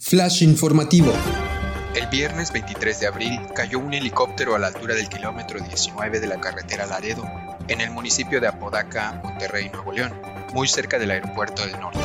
[0.00, 1.12] Flash informativo.
[1.94, 6.26] El viernes 23 de abril cayó un helicóptero a la altura del kilómetro 19 de
[6.28, 7.24] la carretera Laredo,
[7.66, 10.14] en el municipio de Apodaca, Monterrey, Nuevo León,
[10.54, 11.98] muy cerca del aeropuerto del norte.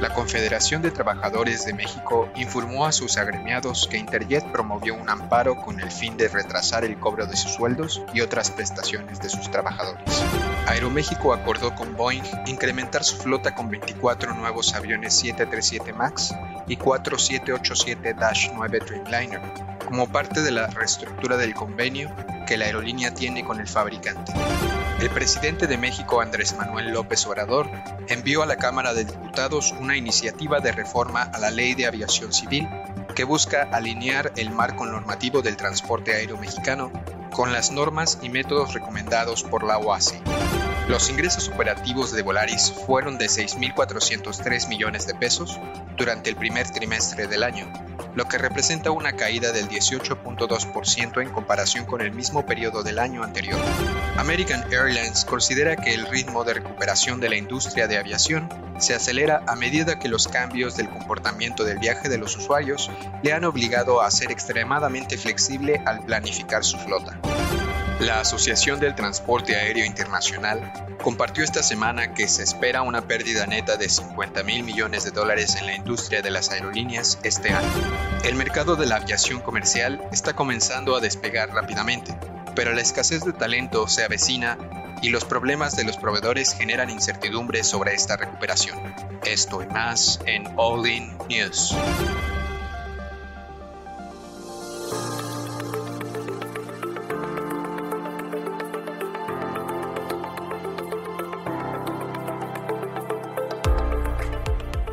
[0.00, 5.56] La Confederación de Trabajadores de México informó a sus agremiados que Interjet promovió un amparo
[5.56, 9.50] con el fin de retrasar el cobro de sus sueldos y otras prestaciones de sus
[9.50, 10.24] trabajadores.
[10.66, 16.34] Aeroméxico acordó con Boeing incrementar su flota con 24 nuevos aviones 737 MAX
[16.68, 19.40] y 4 787-9 Dreamliner,
[19.84, 22.14] como parte de la reestructura del convenio
[22.46, 24.32] que la aerolínea tiene con el fabricante.
[25.00, 27.68] El presidente de México, Andrés Manuel López Obrador,
[28.08, 32.32] envió a la Cámara de Diputados una iniciativa de reforma a la Ley de Aviación
[32.32, 32.68] Civil
[33.14, 36.90] que busca alinear el marco normativo del transporte aéreo mexicano
[37.32, 40.20] con las normas y métodos recomendados por la OASI.
[40.88, 45.58] Los ingresos operativos de Volaris fueron de 6.403 millones de pesos
[45.96, 47.72] durante el primer trimestre del año,
[48.14, 53.22] lo que representa una caída del 18.2% en comparación con el mismo periodo del año
[53.22, 53.60] anterior.
[54.16, 59.42] American Airlines considera que el ritmo de recuperación de la industria de aviación se acelera
[59.46, 62.90] a medida que los cambios del comportamiento del viaje de los usuarios
[63.22, 67.20] le han obligado a ser extremadamente flexible al planificar su flota.
[68.00, 73.76] La Asociación del Transporte Aéreo Internacional compartió esta semana que se espera una pérdida neta
[73.76, 77.68] de 50 mil millones de dólares en la industria de las aerolíneas este año.
[78.24, 82.16] El mercado de la aviación comercial está comenzando a despegar rápidamente,
[82.54, 84.58] pero la escasez de talento se avecina
[85.02, 88.78] y los problemas de los proveedores generan incertidumbre sobre esta recuperación.
[89.24, 91.74] Esto y más en All In News.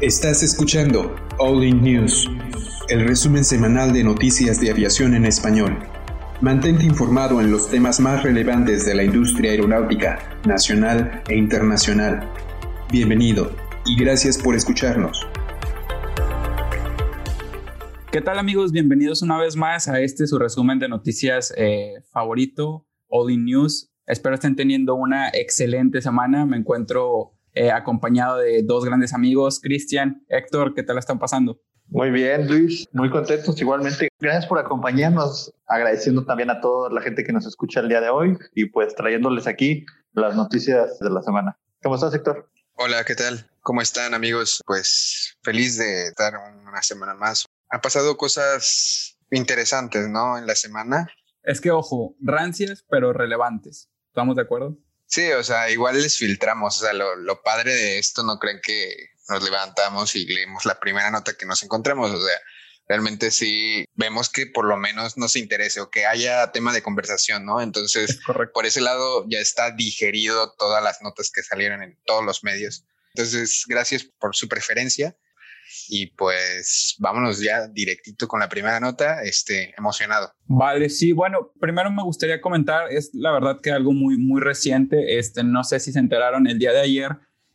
[0.10, 2.28] Estás escuchando All In News,
[2.88, 5.78] el resumen semanal de noticias de aviación en español.
[6.42, 10.18] Mantente informado en los temas más relevantes de la industria aeronáutica,
[10.48, 12.28] nacional e internacional.
[12.92, 13.52] Bienvenido
[13.86, 15.28] y gracias por escucharnos.
[18.12, 18.72] ¿Qué tal amigos?
[18.72, 23.92] Bienvenidos una vez más a este su resumen de noticias eh, favorito, All In News.
[24.08, 26.48] Espero estén teniendo una excelente semana.
[26.48, 31.60] Me encuentro eh, acompañado de dos grandes amigos, Cristian, Héctor, ¿qué tal están pasando?
[31.88, 34.08] Muy bien, Luis, muy contentos igualmente.
[34.18, 38.08] Gracias por acompañarnos, agradeciendo también a toda la gente que nos escucha el día de
[38.08, 41.60] hoy y pues trayéndoles aquí las noticias de la semana.
[41.84, 42.50] ¿Cómo estás, Héctor?
[42.76, 43.50] Hola, ¿qué tal?
[43.60, 44.62] ¿Cómo están, amigos?
[44.66, 47.46] Pues feliz de estar una semana más.
[47.72, 50.38] Han pasado cosas interesantes, ¿no?
[50.38, 51.10] En la semana.
[51.44, 53.90] Es que, ojo, rancias, pero relevantes.
[54.08, 54.78] ¿Estamos de acuerdo?
[55.10, 56.78] Sí, o sea, igual les filtramos.
[56.78, 61.10] O sea, lo, padre de esto, no creen que nos levantamos y leemos la primera
[61.10, 62.12] nota que nos encontramos.
[62.12, 62.38] O sea,
[62.88, 67.44] realmente sí vemos que por lo menos nos interese o que haya tema de conversación,
[67.44, 67.60] ¿no?
[67.60, 68.20] Entonces,
[68.54, 72.86] por ese lado ya está digerido todas las notas que salieron en todos los medios.
[73.16, 75.18] Entonces, gracias por su preferencia.
[75.88, 80.32] Y pues vámonos ya directito con la primera nota, este, emocionado.
[80.46, 85.20] Vale, sí, bueno, primero me gustaría comentar, es la verdad que algo muy, muy reciente,
[85.20, 87.12] este, no sé si se enteraron el día de ayer,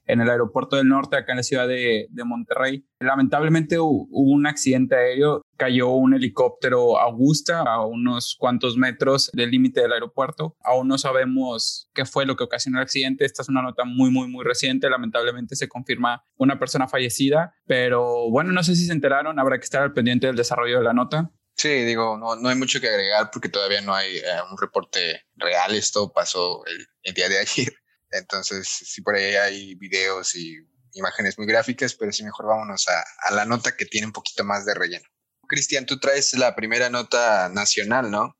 [0.06, 2.86] en el aeropuerto del norte, acá en la ciudad de, Monterrey.
[3.00, 9.82] Lamentablemente hubo un accidente aéreo, cayó un helicóptero Augusta a unos cuantos metros del límite
[9.82, 10.56] del aeropuerto.
[10.64, 13.26] Aún no sabemos qué fue lo que ocasionó el accidente.
[13.26, 14.88] Esta es una nota muy, muy, muy reciente.
[14.88, 19.64] Lamentablemente se confirma una persona fallecida, pero bueno, no sé si se enteraron, habrá que
[19.64, 21.30] estar al pendiente del desarrollo de la nota.
[21.56, 25.26] Sí, digo, no, no hay mucho que agregar porque todavía no hay eh, un reporte
[25.36, 25.74] real.
[25.74, 26.64] Esto pasó
[27.02, 27.72] el día de ayer.
[28.18, 30.56] Entonces, sí, por ahí hay videos y
[30.94, 34.64] imágenes muy gráficas, pero sí mejor vámonos a, la nota que tiene un poquito más
[34.64, 35.04] de relleno.
[35.48, 38.36] Cristian, tú traes la primera nota nacional, ¿no?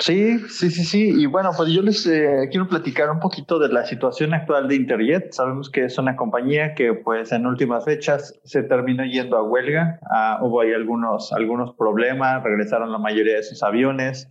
[0.00, 1.08] Sí, sí, sí, sí.
[1.08, 4.76] Y bueno, pues yo les eh, quiero platicar un poquito de la situación actual de
[4.76, 5.32] Interjet.
[5.32, 9.98] Sabemos que es una compañía que pues en últimas fechas se terminó yendo a huelga.
[10.10, 14.28] Ah, hubo ahí algunos, algunos problemas, regresaron la mayoría de sus aviones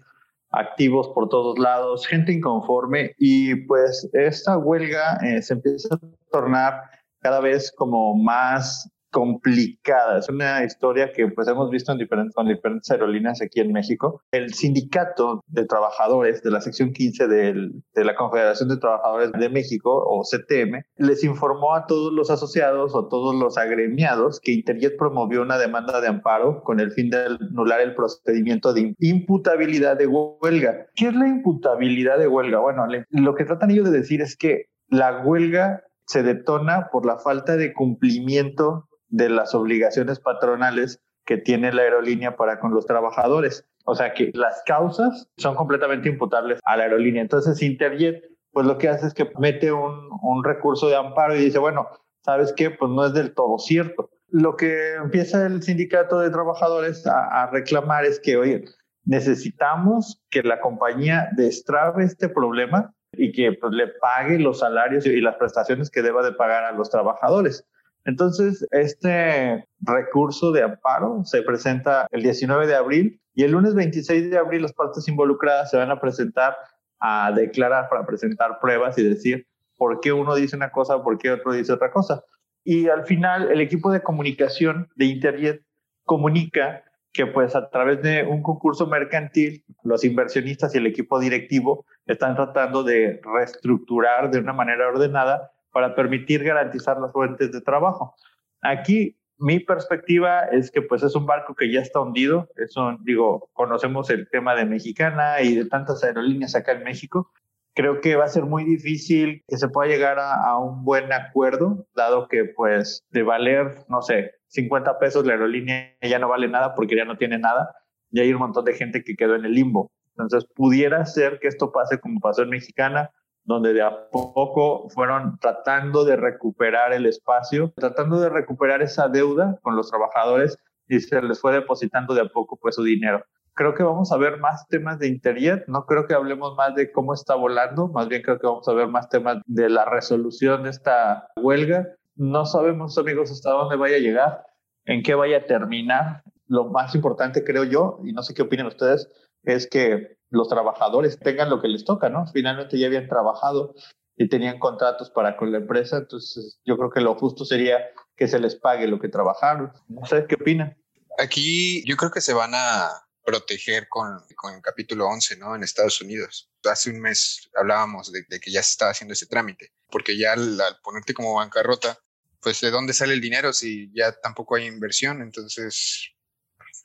[0.51, 5.99] activos por todos lados, gente inconforme y pues esta huelga eh, se empieza a
[6.31, 6.81] tornar
[7.21, 10.19] cada vez como más complicada.
[10.19, 14.21] Es una historia que pues hemos visto en diferentes, con diferentes aerolíneas aquí en México.
[14.29, 19.89] El sindicato de trabajadores de la sección 15 de la Confederación de Trabajadores de México,
[19.91, 25.41] o CTM, les informó a todos los asociados o todos los agremiados que Interjet promovió
[25.41, 30.85] una demanda de amparo con el fin de anular el procedimiento de imputabilidad de huelga.
[30.93, 32.59] ¿Qué es la imputabilidad de huelga?
[32.59, 37.17] Bueno, lo que tratan ellos de decir es que la huelga se detona por la
[37.17, 43.65] falta de cumplimiento de las obligaciones patronales que tiene la aerolínea para con los trabajadores.
[43.85, 47.21] O sea que las causas son completamente imputables a la aerolínea.
[47.21, 51.59] Entonces Interjet, pues lo que hace es que mete un, recurso de amparo y dice,
[51.59, 51.87] bueno,
[52.23, 52.71] ¿sabes qué?
[52.71, 54.09] Pues no es del todo cierto.
[54.29, 58.65] Lo que empieza el sindicato de trabajadores a, a reclamar es que, oye,
[59.05, 65.21] necesitamos que la compañía destrabe este problema y que pues, le pague los salarios y
[65.21, 67.65] las prestaciones que deba de pagar a los trabajadores.
[68.07, 74.31] Entonces, este recurso de amparo se presenta el 19 de abril y el lunes 26
[74.31, 76.55] de abril las partes involucradas se van a presentar
[77.01, 79.45] a declarar para presentar pruebas y decir
[79.75, 82.23] por qué uno dice una cosa, por qué otro dice otra cosa.
[82.63, 85.61] Y al final el equipo de comunicación de Interjet
[86.05, 91.85] comunica que pues a través de un concurso mercantil, los inversionistas y el equipo directivo
[92.05, 98.15] están tratando de reestructurar de una manera ordenada para permitir garantizar las fuentes de trabajo.
[98.63, 103.51] Aquí mi perspectiva es que pues es un barco que ya está hundido, eso digo,
[103.53, 107.31] conocemos el tema de Mexicana y de tantas aerolíneas acá en México.
[107.75, 111.13] Creo que va a ser muy difícil que se pueda llegar a, a un buen
[111.13, 116.47] acuerdo, dado que pues de valer, no sé, 50 pesos la aerolínea ya no vale
[116.47, 117.71] nada porque ya no tiene nada,
[118.09, 119.91] y hay un montón de gente que quedó en el limbo.
[120.17, 123.11] Entonces pudiera ser que esto pase como pasó en Mexicana,
[123.47, 129.57] donde de a poco fueron tratando de recuperar el espacio, tratando de recuperar esa deuda
[129.61, 130.57] con los trabajadores
[130.89, 133.23] y se les fue depositando de a poco pues su dinero.
[133.53, 136.91] Creo que vamos a ver más temas de Interjet, no creo que hablemos más de
[136.91, 140.63] cómo está volando, más bien creo que vamos a ver más temas de la resolución
[140.63, 141.87] de esta huelga.
[142.17, 144.43] No sabemos, amigos, hasta dónde vaya a llegar,
[144.85, 146.21] en qué vaya a terminar.
[146.47, 149.09] Lo más importante, creo yo, y no sé qué opinan ustedes,
[149.43, 152.25] es que los trabajadores tengan lo que les toca, ¿no?
[152.27, 153.75] Finalmente ya habían trabajado
[154.15, 157.79] y tenían contratos para con la empresa, entonces yo creo que lo justo sería
[158.15, 159.71] que se les pague lo que trabajaron.
[159.87, 160.75] No sé, ¿qué opinan?
[161.19, 162.89] Aquí yo creo que se van a
[163.23, 165.55] proteger con, con el capítulo 11, ¿no?
[165.55, 166.49] En Estados Unidos.
[166.63, 170.59] Hace un mes hablábamos de, que ya se estaba haciendo ese trámite, porque ya al,
[170.59, 171.99] al ponerte como bancarrota,
[172.41, 176.13] pues de dónde sale el dinero si ya tampoco hay inversión, entonces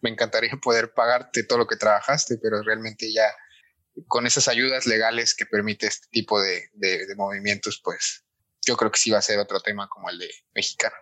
[0.02, 3.24] me encantaría poder pagarte todo lo que trabajaste, pero realmente ya
[4.08, 8.24] con esas ayudas legales que permite este tipo de, de, movimientos, pues
[8.66, 10.94] yo creo que sí va a ser otro tema como el de mexicano.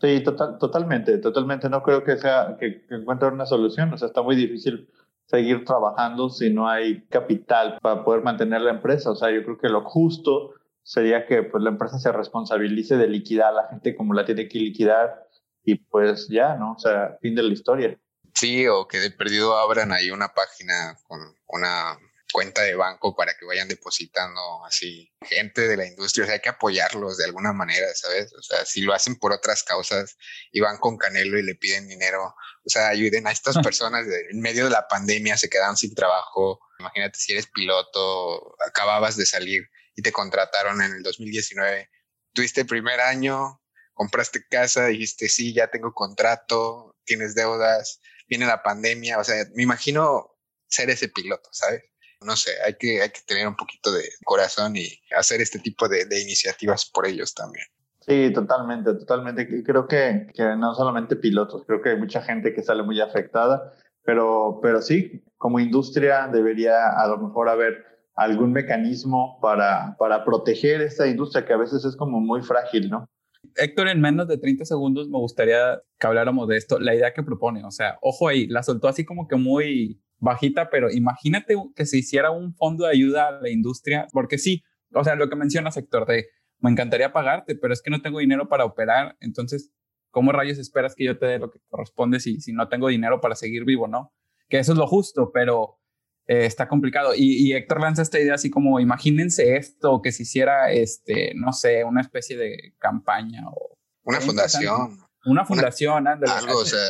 [0.00, 1.68] Sí, total, totalmente, totalmente.
[1.68, 3.92] No creo que sea que, que encuentren una solución.
[3.92, 4.90] O sea, está muy difícil
[5.26, 9.10] seguir trabajando si no hay capital para poder mantener la empresa.
[9.10, 13.08] O sea, yo creo que lo justo sería que pues, la empresa se responsabilice de
[13.08, 15.24] liquidar a la gente como la tiene que liquidar
[15.64, 16.72] y pues ya, ¿no?
[16.72, 17.98] O sea, fin de la historia.
[18.34, 21.98] Sí, o que de perdido abran ahí una página con una
[22.34, 26.40] cuenta de banco para que vayan depositando así gente de la industria, o sea, hay
[26.40, 28.32] que apoyarlos de alguna manera, ¿sabes?
[28.32, 30.16] O sea, si lo hacen por otras causas
[30.50, 34.40] y van con Canelo y le piden dinero, o sea, ayuden a estas personas en
[34.40, 36.58] medio de la pandemia, se quedan sin trabajo.
[36.80, 39.62] Imagínate si eres piloto, acababas de salir
[39.94, 41.88] y te contrataron en el 2019,
[42.32, 48.62] tuviste el primer año, compraste casa, dijiste, sí, ya tengo contrato, tienes deudas, viene la
[48.62, 50.36] pandemia, o sea, me imagino
[50.66, 51.82] ser ese piloto, ¿sabes?
[52.20, 55.88] No sé, hay que, hay que tener un poquito de corazón y hacer este tipo
[55.88, 57.66] de, iniciativas por ellos también.
[58.00, 59.62] Sí, totalmente, totalmente.
[59.62, 63.72] Creo que, que, no solamente pilotos, creo que hay mucha gente que sale muy afectada,
[64.04, 67.84] pero, pero sí, como industria debería a lo mejor haber
[68.14, 73.08] algún mecanismo para, para proteger esta industria que a veces es como muy frágil, ¿no?
[73.56, 77.22] Héctor, en menos de 30 segundos me gustaría que habláramos de esto, la idea que
[77.22, 77.64] propone.
[77.64, 81.98] O sea, ojo ahí, la soltó así como que muy bajita, pero imagínate que se
[81.98, 85.76] hiciera un fondo de ayuda a la industria, porque sí, o sea, lo que mencionas,
[85.76, 86.26] Héctor, de
[86.60, 89.70] me encantaría pagarte, pero es que no tengo dinero para operar, entonces,
[90.10, 93.20] ¿cómo rayos esperas que yo te dé lo que corresponde si, si no tengo dinero
[93.20, 94.12] para seguir vivo, no?
[94.48, 95.78] Que eso es lo justo, pero
[96.26, 97.12] eh, está complicado.
[97.14, 101.84] Y, Héctor lanza esta idea así como, imagínense esto, que se hiciera, este, no sé,
[101.84, 103.76] una especie de campaña o...
[104.04, 104.98] Una fundación.
[105.26, 106.86] Una fundación, Algo, o sea,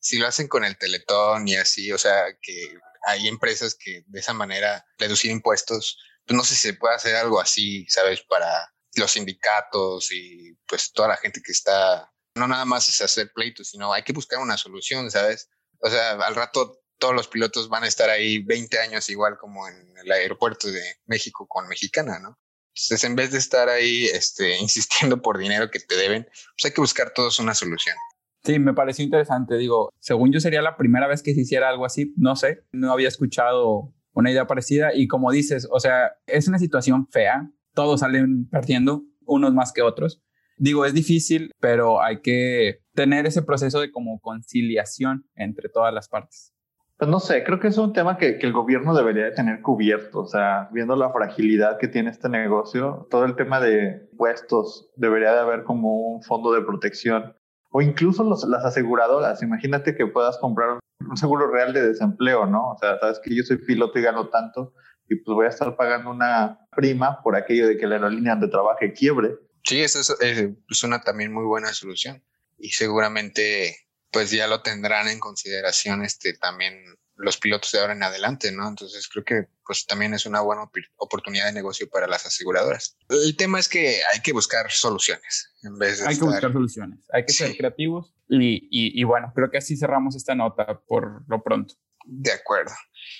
[0.00, 2.74] si lo hacen con el teletón y así, o sea, que
[3.06, 7.16] hay empresas que de esa manera reducir impuestos, pues no sé si se puede hacer
[7.16, 8.20] algo así, ¿sabes?
[8.22, 13.32] Para los sindicatos y pues toda la gente que está, no nada más es hacer
[13.34, 15.48] pleitos, sino hay que buscar una solución, ¿sabes?
[15.80, 19.68] O sea, al rato todos los pilotos van a estar ahí 20 años igual como
[19.68, 22.38] en el aeropuerto de México con Mexicana, ¿no?
[22.78, 26.72] Entonces, en vez de estar ahí este, insistiendo por dinero que te deben, pues hay
[26.72, 27.96] que buscar todos una solución.
[28.44, 29.56] Sí, me pareció interesante.
[29.56, 32.92] Digo, según yo sería la primera vez que se hiciera algo así, no sé, no
[32.92, 38.00] había escuchado una idea parecida y como dices, o sea, es una situación fea, todos
[38.00, 40.22] salen perdiendo, unos más que otros.
[40.56, 46.08] Digo, es difícil, pero hay que tener ese proceso de como conciliación entre todas las
[46.08, 46.52] partes.
[46.98, 49.62] Pues no sé, creo que es un tema que, que, el gobierno debería de tener
[49.62, 54.90] cubierto, o sea, viendo la fragilidad que tiene este negocio, todo el tema de impuestos,
[54.96, 57.36] debería de haber como un fondo de protección
[57.70, 59.42] o incluso los, las aseguradoras.
[59.42, 62.70] Imagínate que puedas comprar un seguro real de desempleo, ¿no?
[62.70, 64.72] O sea, sabes que yo soy piloto y gano tanto
[65.08, 68.48] y pues voy a estar pagando una prima por aquello de que la aerolínea donde
[68.48, 69.36] trabaje quiebre.
[69.64, 72.22] Sí, esa es, eh, es una también muy buena solución
[72.58, 76.74] y seguramente pues ya lo tendrán en consideración este también
[77.18, 78.68] los pilotos de ahora en adelante, ¿no?
[78.68, 82.96] Entonces creo que pues también es una buena oportunidad de negocio para las aseguradoras.
[83.08, 87.00] El tema es que hay que buscar soluciones en vez de Hay que buscar soluciones,
[87.12, 91.42] hay que ser creativos y, y, bueno, creo que así cerramos esta nota por lo
[91.42, 91.74] pronto.
[92.04, 92.72] De acuerdo.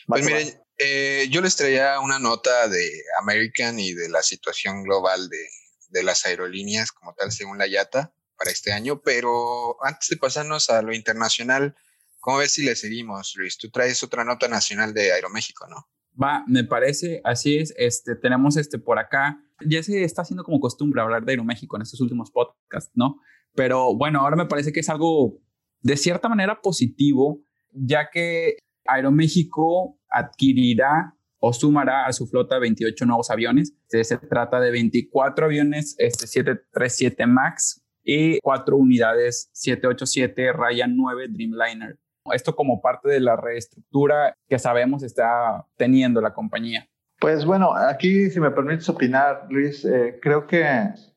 [0.06, 5.28] Pues miren, eh, yo les traía una nota de American y de la situación global
[5.28, 5.46] de,
[5.88, 10.70] de las aerolíneas como tal según la YATA para este año, pero antes de pasarnos
[10.70, 11.74] a lo internacional,
[12.20, 13.58] ¿cómo ves si le seguimos, Luis?
[13.58, 15.88] Tú traes otra nota nacional de Aeroméxico, ¿no?
[16.20, 20.60] Va, me parece, así es, este, tenemos este por acá, ya se está haciendo como
[20.60, 23.20] costumbre hablar de Aeroméxico en estos últimos podcasts, ¿no?
[23.54, 25.40] Pero bueno, ahora me parece que es algo
[25.80, 27.42] de cierta manera positivo,
[27.72, 33.74] ya que Aeroméxico adquirirá o sumará a su flota 28 nuevos aviones.
[33.88, 41.98] Se, trata de 24 aviones este 737 MAX y cuatro unidades 787 Ryan 9 Dreamliner.
[42.32, 46.88] Esto como parte de la reestructura que sabemos está teniendo la compañía.
[47.20, 50.64] Pues bueno, aquí si me permites opinar, Luis, eh, creo que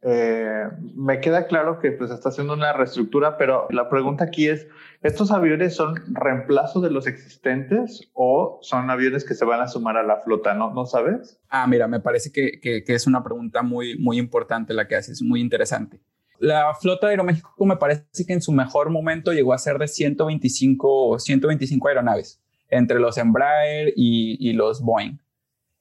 [0.02, 0.64] eh,
[0.96, 4.68] me queda claro que pues está haciendo una reestructura, pero la pregunta aquí es,
[5.04, 9.96] ¿estos aviones son reemplazo de los existentes o son aviones que se van a sumar
[9.96, 10.56] a la flota?
[10.56, 11.40] ¿No, ¿No sabes?
[11.50, 14.96] Ah, mira, me parece que, que, que es una pregunta muy, muy importante la que
[14.96, 16.02] haces, muy interesante.
[16.42, 19.88] La flota de Aeroméxico me parece que en su mejor momento llegó a ser de
[19.88, 25.20] 125, 125 aeronaves, entre los Embraer y, los Boeing.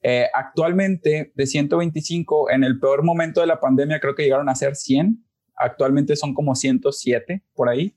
[0.03, 4.55] Eh, actualmente, de 125, en el peor momento de la pandemia creo que llegaron a
[4.55, 5.25] ser 100.
[5.55, 7.95] Actualmente son como 107 por ahí.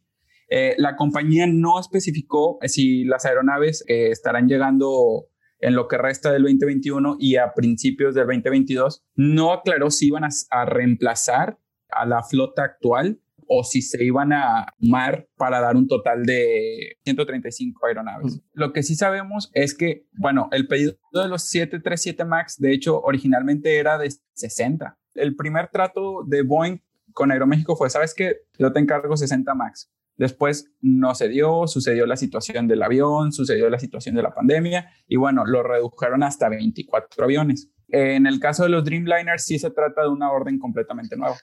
[0.49, 5.26] Eh, la compañía no especificó si las aeronaves eh, estarán llegando
[5.59, 9.04] en lo que resta del 2021 y a principios del 2022.
[9.16, 11.59] No aclaró si iban a reemplazar
[11.96, 16.96] a la flota actual o si se iban a mar para dar un total de
[17.04, 18.40] 135 aeronaves.
[18.52, 23.00] Lo que sí sabemos es que, bueno, el pedido de los 737 MAX, de hecho,
[23.00, 24.98] originalmente era de 60.
[25.14, 26.78] El primer trato de Boeing
[27.12, 28.38] con Aeroméxico fue, ¿sabes qué?
[28.58, 29.90] Yo te encargo 60 MAX.
[30.16, 34.90] Después no se dio, sucedió la situación del avión, sucedió la situación de la pandemia
[35.08, 37.70] y bueno, lo redujeron hasta 24 aviones.
[37.88, 41.36] En el caso de los Dreamliners sí se trata de una orden completamente nueva.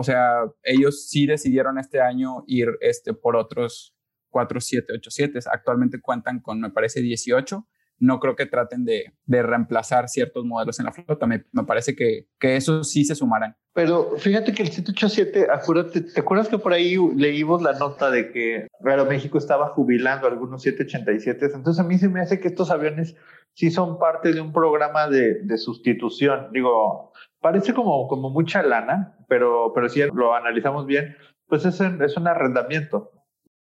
[0.00, 3.96] O sea, ellos sí decidieron este año ir este, por otros
[4.28, 5.40] 4787.
[5.52, 7.66] Actualmente cuentan con, me parece, 18.
[7.98, 11.26] No creo que traten de, de reemplazar ciertos modelos en la flota.
[11.26, 13.56] Me, me parece que, que eso sí se sumarán.
[13.74, 18.30] Pero fíjate que el 787, acuérdate, ¿te acuerdas que por ahí leímos la nota de
[18.30, 18.68] que
[19.08, 21.56] México estaba jubilando algunos 787?
[21.56, 23.16] Entonces a mí se me hace que estos aviones
[23.54, 26.50] sí son parte de un programa de, de sustitución.
[26.52, 31.16] Digo, parece como, como mucha lana, pero, pero si lo analizamos bien,
[31.46, 33.10] pues es, es un arrendamiento.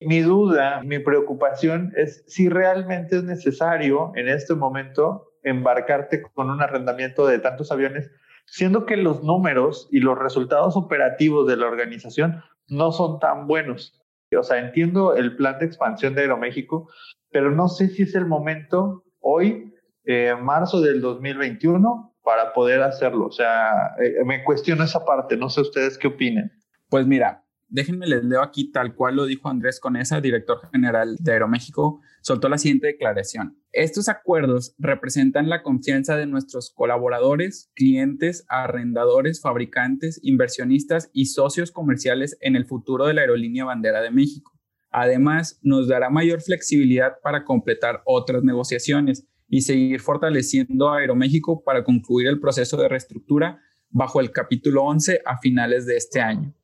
[0.00, 6.61] Mi duda, mi preocupación es si realmente es necesario en este momento embarcarte con un
[6.61, 8.11] arrendamiento de tantos aviones,
[8.47, 14.02] siendo que los números y los resultados operativos de la organización no son tan buenos.
[14.37, 16.88] O sea, entiendo el plan de expansión de Aeroméxico,
[17.31, 19.75] pero no sé si es el momento hoy,
[20.05, 23.26] eh, marzo del 2021, para poder hacerlo.
[23.26, 26.52] O sea, eh, me cuestiono esa parte, no sé ustedes qué opinen.
[26.88, 31.33] Pues mira, déjenme les leo aquí tal cual lo dijo Andrés Conesa, director general de
[31.33, 33.59] Aeroméxico, soltó la siguiente declaración.
[33.73, 42.37] Estos acuerdos representan la confianza de nuestros colaboradores, clientes, arrendadores, fabricantes, inversionistas y socios comerciales
[42.41, 44.52] en el futuro de la aerolínea bandera de México.
[44.91, 51.85] Además, nos dará mayor flexibilidad para completar otras negociaciones y seguir fortaleciendo a Aeroméxico para
[51.85, 56.54] concluir el proceso de reestructura bajo el capítulo 11 a finales de este año.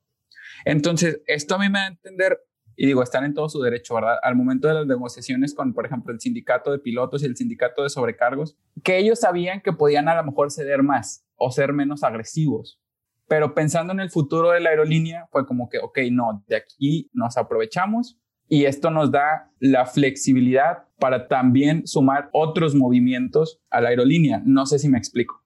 [0.65, 2.39] Entonces, esto a mí me da a entender,
[2.75, 4.15] y digo, están en todo su derecho, ¿verdad?
[4.23, 7.83] Al momento de las negociaciones con, por ejemplo, el sindicato de pilotos y el sindicato
[7.83, 12.03] de sobrecargos, que ellos sabían que podían a lo mejor ceder más o ser menos
[12.03, 12.81] agresivos.
[13.27, 17.07] Pero pensando en el futuro de la aerolínea, fue como que, ok, no, de aquí
[17.13, 18.17] nos aprovechamos
[18.49, 24.41] y esto nos da la flexibilidad para también sumar otros movimientos a la aerolínea.
[24.45, 25.41] No sé si me explico.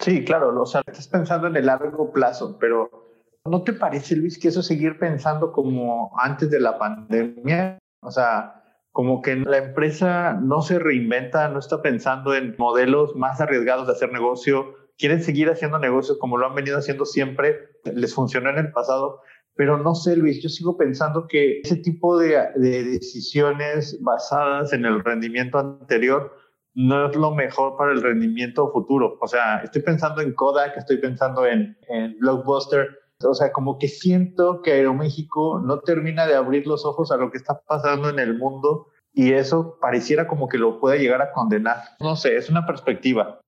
[0.00, 3.04] Sí, claro, o sea, estás pensando en el largo plazo, pero
[3.46, 7.78] ¿No te parece, Luis, que eso es seguir pensando como antes de la pandemia?
[8.00, 13.42] O sea, como que la empresa no se reinventa, no está pensando en modelos más
[13.42, 18.14] arriesgados de hacer negocio, quieren seguir haciendo negocios como lo han venido haciendo siempre, les
[18.14, 19.20] funcionó en el pasado,
[19.56, 25.02] pero no sé, Luis, yo sigo pensando que ese tipo de, decisiones basadas en el
[25.04, 26.32] rendimiento anterior
[26.74, 29.16] no es lo mejor para el rendimiento futuro.
[29.20, 31.76] O sea, estoy pensando en Kodak, estoy pensando en,
[32.18, 32.88] Blockbuster.
[33.22, 37.30] O sea, como que siento que Aeroméxico no termina de abrir los ojos a lo
[37.30, 41.30] que está pasando en el mundo y eso pareciera como que lo puede llegar a
[41.30, 41.76] condenar.
[42.00, 43.40] No sé, es una perspectiva.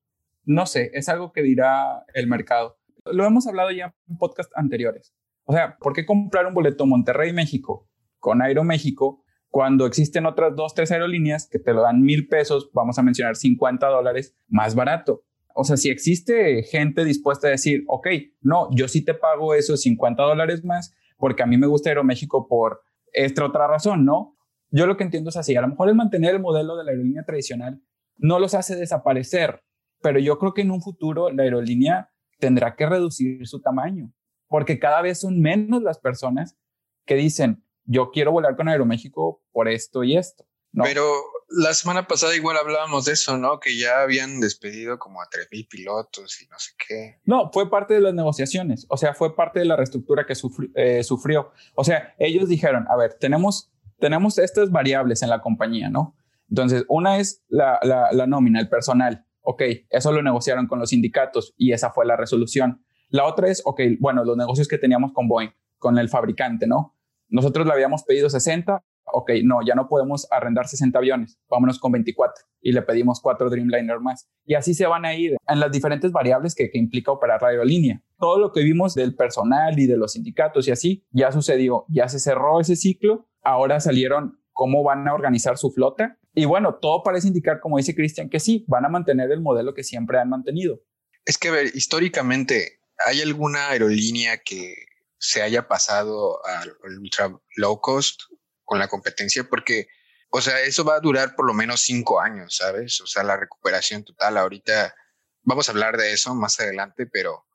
[0.45, 2.79] No sé, es algo que dirá el mercado.
[3.05, 5.13] Lo hemos hablado ya en podcast anteriores.
[5.47, 7.89] O sea, ¿por qué comprar un boleto Monterrey-México
[8.19, 12.99] con Aeroméxico cuando existen otras dos, tres aerolíneas que te lo dan mil pesos, vamos
[12.99, 15.23] a mencionar 50 dólares más barato?
[15.55, 18.09] O sea, si existe gente dispuesta a decir, ok,
[18.41, 22.49] no, yo sí te pago esos 50 dólares más porque a mí me gusta Aeroméxico
[22.49, 24.37] por esta otra razón, ¿no?
[24.71, 26.91] Yo lo que entiendo es así, a lo mejor el mantener el modelo de la
[26.91, 27.81] aerolínea tradicional
[28.17, 29.63] no los hace desaparecer,
[30.03, 32.11] pero yo creo que en un futuro la aerolínea
[32.41, 34.13] tendrá que reducir su tamaño
[34.49, 36.57] porque cada vez son menos las personas
[37.05, 40.47] que dicen, yo quiero volar con Aeroméxico por esto y esto.
[40.73, 40.85] ¿no?
[40.85, 41.05] Pero
[41.49, 43.61] la semana pasada igual hablábamos de eso, ¿no?
[43.61, 47.21] Que ya habían despedido como a 3.000 pilotos y no sé qué.
[47.25, 50.35] No, fue parte de las negociaciones, o sea, fue parte de la reestructura que
[50.75, 51.53] eh, sufrió.
[51.75, 56.17] O sea, ellos dijeron, a ver, tenemos, tenemos estas variables en la compañía, ¿no?
[56.49, 59.27] Entonces, una es la, la, la nómina, el personal.
[59.41, 62.85] Ok, eso lo negociaron con los sindicatos y esa fue la resolución.
[63.09, 66.97] La otra es, ok, bueno, los negocios que teníamos con Boeing, con el fabricante, ¿no?
[67.29, 68.83] Nosotros le habíamos pedido 60,
[69.13, 73.51] ok, no, ya no podemos arrendar 60 aviones, vámonos con 24 y le pedimos cuatro
[73.51, 74.29] Dreamliner más.
[74.45, 77.49] Y así se van a ir en las diferentes variables que, que implica operar la
[77.49, 78.03] aerolínea.
[78.19, 82.09] Todo lo que vimos del personal y de los sindicatos y así, ya sucedió, ya
[82.09, 86.19] se cerró ese ciclo, ahora salieron cómo van a organizar su flota.
[86.35, 89.75] Y bueno, todo parece indicar, como dice Cristian, que sí, van a mantener el modelo
[89.75, 90.81] que siempre han mantenido.
[91.25, 94.75] Es que, a ver, históricamente, ¿hay alguna aerolínea que
[95.19, 98.23] se haya pasado al, ultra low cost
[98.65, 99.45] con la competencia?
[99.45, 99.89] Porque,
[100.31, 103.01] o sea, eso va a durar por lo menos cinco años, ¿sabes?
[103.01, 104.95] O sea, la recuperación total ahorita,
[105.43, 107.47] vamos a hablar de eso más adelante, pero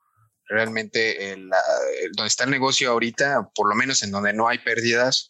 [0.46, 1.36] realmente
[2.12, 5.28] donde está el negocio ahorita, por lo menos en donde no hay pérdidas,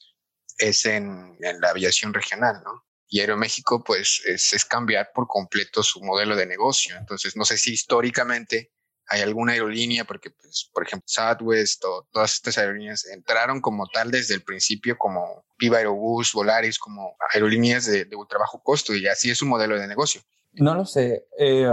[0.59, 2.85] es en, la aviación regional, ¿no?
[3.09, 6.97] Y Aeroméxico, pues, es, es, cambiar por completo su modelo de negocio.
[6.97, 8.73] Entonces, no sé si históricamente
[9.09, 14.11] hay alguna aerolínea, porque, pues, por ejemplo, Southwest o todas estas aerolíneas entraron como tal
[14.11, 19.31] desde el principio como Viva Aerobús, Volaris, como aerolíneas de, ultra bajo costo y así
[19.31, 20.23] es su modelo de negocio.
[20.53, 21.27] No lo sé.
[21.39, 21.71] Eh,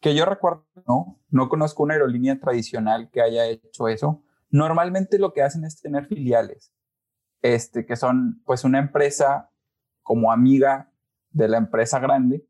[0.00, 4.22] que yo recuerdo, no, no conozco una aerolínea tradicional que haya hecho eso.
[4.50, 6.72] Normalmente lo que hacen es tener filiales,
[7.40, 9.50] este, que son pues una empresa
[10.02, 10.92] como amiga
[11.30, 12.44] de la empresa grande,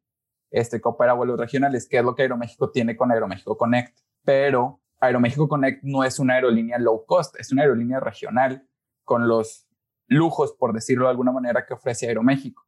[0.50, 4.80] este, que opera vuelos regionales, que es lo que Aeroméxico tiene con Aeroméxico Connect pero
[5.00, 8.66] Aeroméxico Connect no es una aerolínea low cost, es una aerolínea regional
[9.04, 9.66] con los
[10.06, 12.64] lujos, por decirlo de alguna manera, que ofrece Aeroméxico.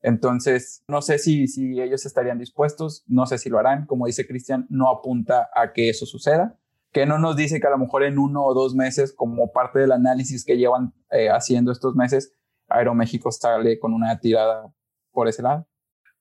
[0.00, 3.86] Entonces, no sé si, si ellos estarían dispuestos, no sé si lo harán.
[3.86, 6.58] Como dice Cristian, no apunta a que eso suceda,
[6.92, 9.80] que no nos dice que a lo mejor en uno o dos meses, como parte
[9.80, 12.32] del análisis que llevan eh, haciendo estos meses,
[12.68, 14.72] Aeroméxico sale con una tirada
[15.10, 15.66] por ese lado.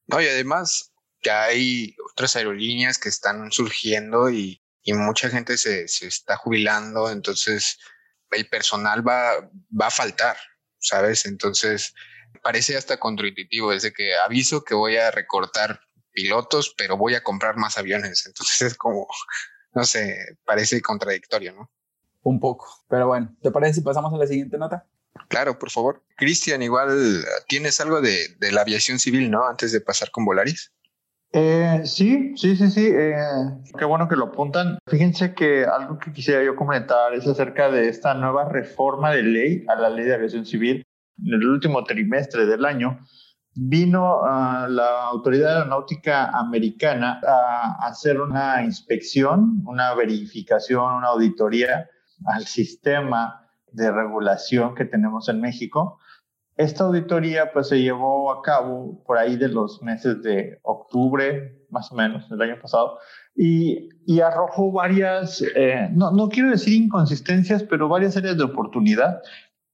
[0.08, 5.86] No, y además que hay otras aerolíneas que están surgiendo y y mucha gente se,
[5.90, 7.78] se está jubilando, entonces
[8.32, 9.34] el personal va,
[9.70, 10.38] va a faltar,
[10.80, 11.26] ¿sabes?
[11.26, 11.94] Entonces
[12.42, 15.82] parece hasta contraintuitivo, desde que aviso que voy a recortar
[16.14, 18.26] pilotos, pero voy a comprar más aviones.
[18.28, 19.08] Entonces es como,
[19.74, 21.70] no sé, parece contradictorio, ¿no?
[22.22, 24.88] Un poco, pero bueno, ¿te parece si pasamos a la siguiente nota?
[25.28, 26.02] Claro, por favor.
[26.16, 29.46] Cristian, igual tienes algo de, de, la aviación civil, ¿no?
[29.46, 30.72] Antes de pasar con Volaris.
[31.34, 32.88] Eh, sí, sí, sí, sí.
[32.88, 33.16] Eh,
[33.78, 34.80] qué bueno que lo apuntan.
[34.88, 39.66] Fíjense que algo que quisiera yo comentar es acerca de esta nueva reforma de ley
[39.68, 40.84] a la ley de aviación civil.
[41.24, 43.00] En el último trimestre del año
[43.54, 51.90] vino uh, la Autoridad Aeronáutica Americana a hacer una inspección, una verificación, una auditoría
[52.26, 56.00] al sistema de regulación que tenemos en México
[56.58, 61.92] esta auditoría pues se llevó a cabo por ahí de los meses de octubre, más
[61.92, 62.98] o menos, del año pasado,
[63.36, 69.22] y, y arrojó varias, eh, no, no quiero decir inconsistencias, pero varias áreas de oportunidad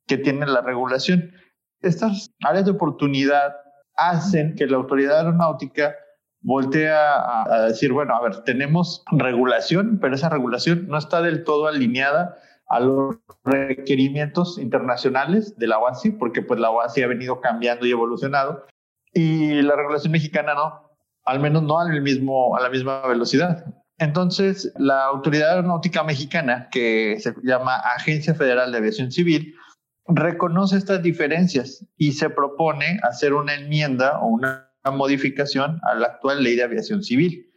[0.07, 1.31] que tiene la regulación.
[1.79, 3.55] Estas áreas de oportunidad
[3.95, 5.95] hacen que la autoridad aeronáutica
[6.41, 11.45] voltee a, a decir, bueno, a ver, tenemos regulación, pero esa regulación no está del
[11.45, 12.35] todo alineada
[12.67, 17.91] a los requerimientos internacionales de la OASI, porque pues la OASI ha venido cambiando y
[17.91, 18.65] evolucionado,
[19.13, 20.89] y la regulación mexicana no,
[21.25, 23.65] al menos no al mismo, a la misma velocidad.
[23.99, 29.53] Entonces, la Autoridad Aeronáutica Mexicana, que se llama Agencia Federal de Aviación Civil,
[30.07, 36.43] reconoce estas diferencias y se propone hacer una enmienda o una modificación a la actual
[36.43, 37.49] ley de aviación civil.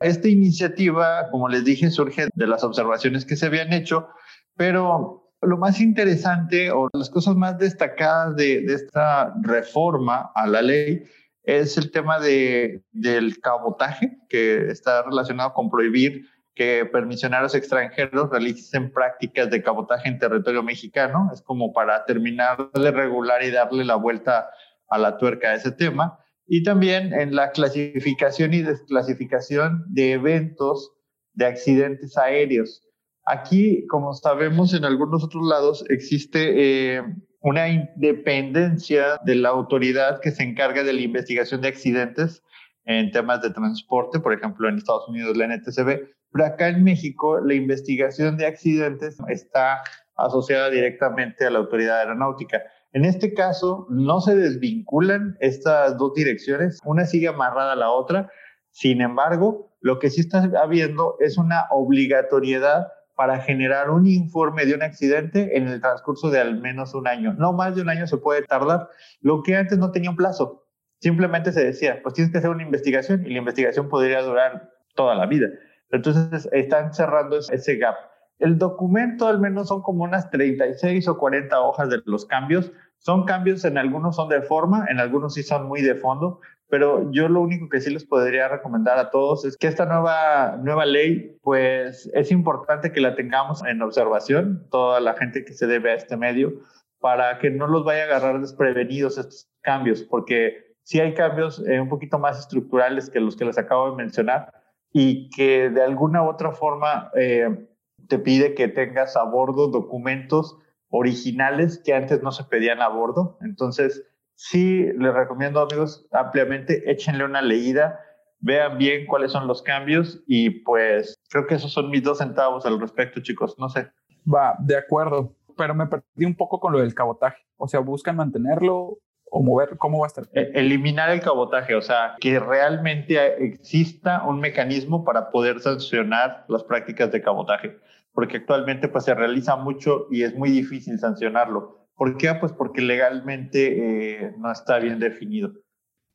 [0.00, 4.08] Esta iniciativa, como les dije, surge de las observaciones que se habían hecho,
[4.56, 11.02] pero lo más interesante o las cosas más destacadas de, esta reforma a la ley
[11.42, 18.92] es el tema de, del cabotaje, que está relacionado con prohibir que permisionarios extranjeros realicen
[18.92, 21.30] prácticas de cabotaje en territorio mexicano.
[21.32, 24.50] Es como para terminar de regular y darle la vuelta
[24.88, 26.18] a la tuerca a ese tema.
[26.46, 30.92] Y también en la clasificación y desclasificación de eventos
[31.32, 32.86] de accidentes aéreos.
[33.26, 37.02] Aquí, como sabemos, en algunos otros lados existe eh,
[37.40, 42.42] una independencia de la autoridad que se encarga de la investigación de accidentes
[42.84, 47.38] en temas de transporte, por ejemplo, en Estados Unidos la NTCB, pero acá en México
[47.40, 49.82] la investigación de accidentes está
[50.16, 52.60] asociada directamente a la autoridad aeronáutica.
[52.92, 58.30] En este caso, no se desvinculan estas dos direcciones, una sigue amarrada a la otra,
[58.70, 62.88] sin embargo, lo que sí está habiendo es una obligatoriedad
[63.22, 67.34] para generar un informe de un accidente en el transcurso de al menos un año.
[67.34, 68.88] No más de un año se puede tardar,
[69.20, 70.66] lo que antes no tenía un plazo.
[71.00, 75.14] Simplemente se decía, pues tienes que hacer una investigación y la investigación podría durar toda
[75.14, 75.46] la vida.
[75.90, 77.94] Entonces están cerrando ese gap.
[78.40, 82.72] El documento al menos son como unas 36 o 40 hojas de los cambios.
[82.98, 86.40] Son cambios, en algunos son de forma, en algunos sí son muy de fondo,
[86.72, 90.56] pero yo lo único que sí les podría recomendar a todos es que esta nueva,
[90.56, 95.66] nueva ley, pues es importante que la tengamos en observación, toda la gente que se
[95.66, 96.54] debe a este medio,
[96.98, 101.78] para que no los vaya a agarrar desprevenidos estos cambios, porque sí hay cambios eh,
[101.78, 104.54] un poquito más estructurales que los que les acabo de mencionar
[104.94, 107.68] y que de alguna u otra forma eh,
[108.08, 110.56] te pide que tengas a bordo documentos
[110.88, 113.36] originales que antes no se pedían a bordo.
[113.42, 114.06] Entonces,
[114.48, 118.00] sí les recomiendo, amigos, ampliamente, échenle una leída,
[118.40, 122.66] vean bien cuáles son los cambios y pues creo que esos son mis dos centavos
[122.66, 123.56] al respecto, chicos.
[123.58, 123.90] No sé.
[124.32, 127.44] Va, de acuerdo, pero me perdí un poco con lo del cabotaje.
[127.56, 128.98] O sea, buscan mantenerlo
[129.30, 130.24] o mover, ¿cómo va a estar?
[130.32, 136.64] E, eliminar el cabotaje, o sea, que realmente exista un mecanismo para poder sancionar las
[136.64, 137.78] prácticas de cabotaje,
[138.12, 141.81] porque actualmente pues se realiza mucho y es muy difícil sancionarlo.
[141.96, 142.34] ¿Por qué?
[142.34, 145.52] Pues porque legalmente eh, no está bien definido.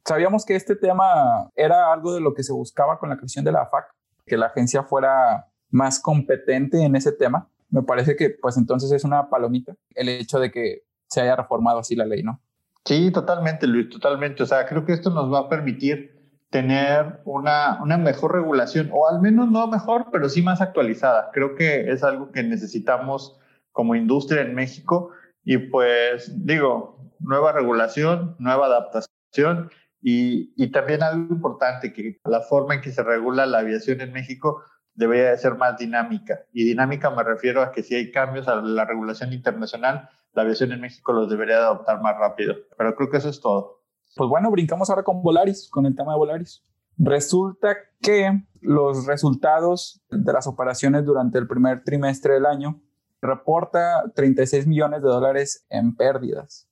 [0.06, 3.52] Sabíamos que este tema era algo de lo que se buscaba con la creación de
[3.52, 3.86] la AFAC,
[4.26, 7.50] que la agencia fuera más competente en ese tema.
[7.70, 11.80] Me parece que pues entonces es una palomita el hecho de que se haya reformado
[11.80, 12.42] así la ley, ¿no?
[12.86, 14.44] Sí, totalmente, Luis, totalmente.
[14.44, 16.18] O sea, creo que esto nos va a permitir
[16.50, 21.32] tener una, una mejor regulación, o al menos no mejor, pero sí más actualizada.
[21.34, 23.38] Creo que es algo que necesitamos
[23.74, 25.12] como industria en México
[25.50, 32.76] y pues digo, nueva regulación, nueva adaptación y, y, también algo importante, que la forma
[32.76, 34.62] en que se regula la aviación en México
[34.94, 36.42] debería de ser más dinámica.
[36.52, 40.74] Y dinámica me refiero a que si hay cambios a la regulación internacional, la aviación
[40.74, 42.54] en México los debería de adoptar más rápido.
[42.78, 43.86] Pero creo que eso es todo.
[44.18, 46.62] Pues bueno, brincamos ahora con Volaris, con el tema de Volaris.
[46.98, 52.82] Resulta que los resultados de las operaciones durante el primer trimestre del año
[53.28, 56.68] reporta 36 millones de dólares en pérdidas.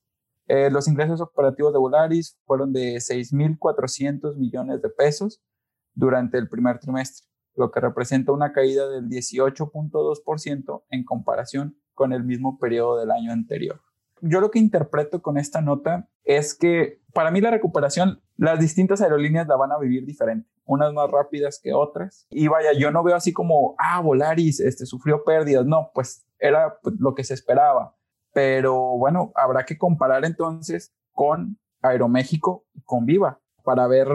[0.47, 5.41] Eh, los ingresos operativos de Volaris fueron de 6.400 millones de pesos
[5.93, 12.23] durante el primer trimestre, lo que representa una caída del 18.2% en comparación con el
[12.23, 13.81] mismo periodo del año anterior.
[14.21, 19.01] Yo lo que interpreto con esta nota es que para mí la recuperación, las distintas
[19.01, 22.27] aerolíneas la van a vivir diferente, unas más rápidas que otras.
[22.29, 26.77] Y vaya, yo no veo así como, ah, Volaris este, sufrió pérdidas, no, pues era
[26.81, 27.95] pues, lo que se esperaba.
[28.33, 34.07] Pero bueno, habrá que comparar entonces con Aeroméxico y con Viva para ver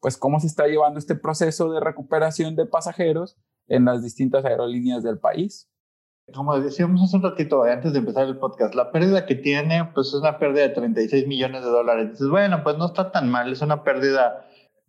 [0.00, 5.02] pues cómo se está llevando este proceso de recuperación de pasajeros en las distintas aerolíneas
[5.02, 5.68] del país.
[6.32, 10.08] Como decíamos hace un ratito antes de empezar el podcast, la pérdida que tiene pues
[10.08, 12.10] es una pérdida de 36 millones de dólares.
[12.12, 14.46] Dices, bueno, pues no está tan mal, es una pérdida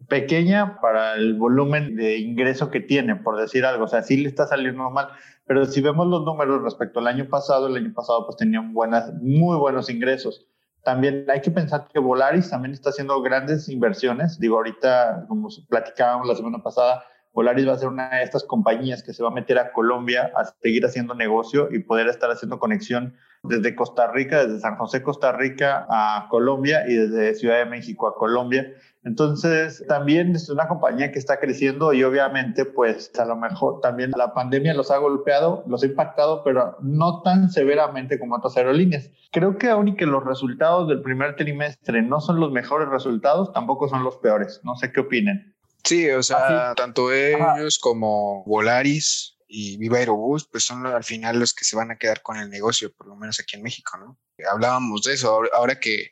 [0.08, 3.86] pequeña para el volumen de ingreso que tiene, por decir algo.
[3.86, 5.10] O sea, sí le está saliendo mal.
[5.46, 9.14] Pero si vemos los números respecto al año pasado, el año pasado pues tenían buenas,
[9.22, 10.46] muy buenos ingresos.
[10.84, 14.40] También hay que pensar que Volaris también está haciendo grandes inversiones.
[14.40, 19.04] Digo, ahorita, como platicábamos la semana pasada, Volaris va a ser una de estas compañías
[19.04, 22.58] que se va a meter a Colombia a seguir haciendo negocio y poder estar haciendo
[22.58, 27.66] conexión desde Costa Rica, desde San José, Costa Rica a Colombia y desde Ciudad de
[27.66, 28.74] México a Colombia.
[29.08, 34.12] Entonces, también es una compañía que está creciendo y obviamente, pues a lo mejor también
[34.18, 39.10] la pandemia los ha golpeado, los ha impactado, pero no tan severamente como otras aerolíneas.
[39.32, 43.54] Creo que aún y que los resultados del primer trimestre no son los mejores resultados,
[43.54, 44.60] tampoco son los peores.
[44.64, 45.56] No sé qué opinen.
[45.86, 51.54] Sí, o sea, tanto ellos como Volaris y Viva Aerobús, pues son al final los
[51.54, 54.20] que se van a quedar con el negocio, por lo menos aquí en México, ¿no?
[54.52, 56.12] Hablábamos de eso, ahora que,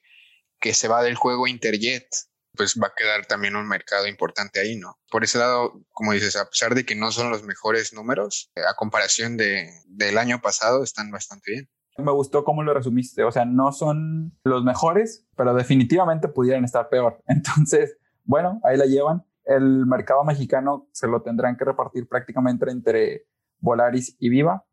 [0.61, 2.07] que se va del juego Interjet,
[2.55, 4.97] pues va a quedar también un mercado importante ahí, ¿no?
[5.09, 8.75] Por ese lado, como dices, a pesar de que no son los mejores números, a
[8.75, 11.69] comparación de, del año pasado, están bastante bien.
[11.97, 16.89] Me gustó cómo lo resumiste, o sea, no son los mejores, pero definitivamente pudieran estar
[16.89, 17.21] peor.
[17.27, 19.25] Entonces, bueno, ahí la llevan.
[19.45, 23.27] El mercado mexicano se lo tendrán que repartir prácticamente entre
[23.59, 24.65] Volaris y Viva.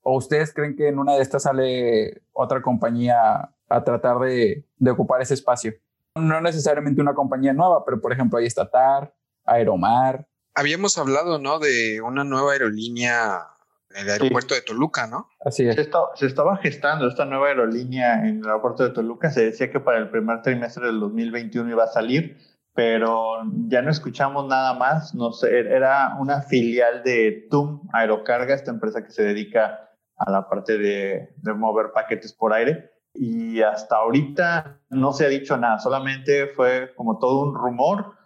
[0.00, 4.90] ¿O ustedes creen que en una de estas sale otra compañía a tratar de, de
[4.90, 5.74] ocupar ese espacio?
[6.14, 10.28] No necesariamente una compañía nueva, pero por ejemplo ahí está TAR, Aeromar.
[10.54, 11.58] Habíamos hablado, ¿no?
[11.58, 13.46] De una nueva aerolínea
[13.90, 15.28] en el aeropuerto de Toluca, ¿no?
[15.44, 15.74] Así es.
[15.74, 19.30] Se, estaba gestando esta nueva aerolínea en el aeropuerto de Toluca.
[19.30, 22.36] Se decía que para el primer trimestre del 2021 iba a salir,
[22.74, 25.14] pero ya no escuchamos nada más.
[25.14, 30.48] No sé, era una filial de TUM Aerocarga, esta empresa que se dedica a la
[30.48, 35.78] parte de, de mover paquetes por aire y hasta ahorita no se ha dicho nada,
[35.78, 38.16] solamente fue como todo un rumor,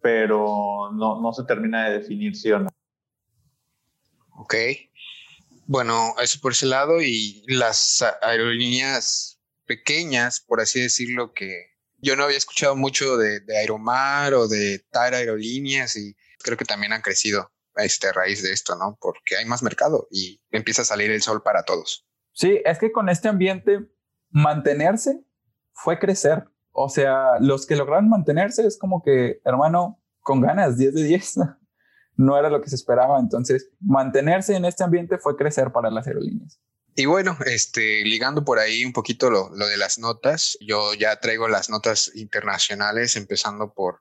[0.00, 2.68] pero no, no se termina de definir si o no.
[4.38, 4.54] Ok.
[5.66, 12.24] Bueno, eso por ese lado y las aerolíneas pequeñas, por así decirlo, que yo no
[12.24, 17.02] había escuchado mucho de, de Aeromar o de TAR Aerolíneas y creo que también han
[17.02, 18.96] crecido este, a raíz de esto, ¿no?
[19.00, 22.06] Porque hay más mercado y empieza a salir el sol para todos.
[22.32, 23.88] Sí, es que con este ambiente
[24.36, 25.24] mantenerse
[25.72, 26.44] fue crecer.
[26.72, 31.34] O sea, los que lograron mantenerse es como que, hermano, con ganas, 10 de 10.
[32.18, 33.20] No era lo que se esperaba.
[33.20, 36.58] Entonces, mantenerse en este ambiente fue crecer para las aerolíneas.
[36.94, 41.20] Y bueno, este, ligando por ahí un poquito lo, lo, de las notas, yo ya
[41.20, 44.00] traigo las notas internacionales, empezando por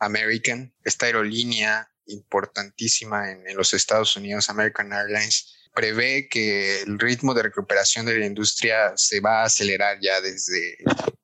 [0.00, 7.34] American, esta aerolínea importantísima en, en los Estados Unidos, American Airlines, prevé que el ritmo
[7.34, 10.78] de recuperación de la industria se va a acelerar ya desde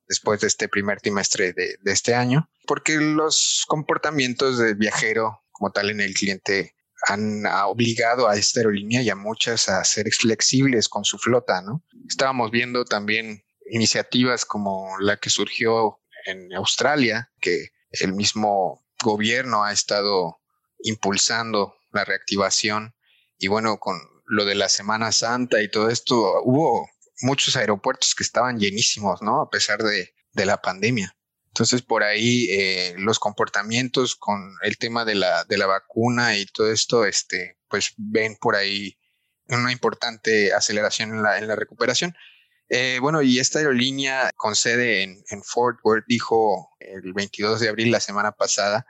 [0.07, 5.71] después de este primer trimestre de, de este año, porque los comportamientos del viajero como
[5.71, 6.75] tal en el cliente
[7.07, 11.83] han obligado a esta aerolínea y a muchas a ser flexibles con su flota, ¿no?
[12.07, 19.71] Estábamos viendo también iniciativas como la que surgió en Australia, que el mismo gobierno ha
[19.71, 20.39] estado
[20.79, 22.95] impulsando la reactivación
[23.37, 23.97] y bueno, con
[24.29, 26.87] lo de la Semana Santa y todo esto, hubo
[27.21, 29.41] muchos aeropuertos que estaban llenísimos, ¿no?
[29.41, 31.15] A pesar de, de la pandemia.
[31.47, 36.45] Entonces, por ahí eh, los comportamientos con el tema de la, de la vacuna y
[36.45, 38.97] todo esto, este, pues ven por ahí
[39.47, 42.15] una importante aceleración en la, en la recuperación.
[42.69, 47.69] Eh, bueno, y esta aerolínea con sede en, en Fort Worth dijo el 22 de
[47.69, 48.85] abril, la semana pasada,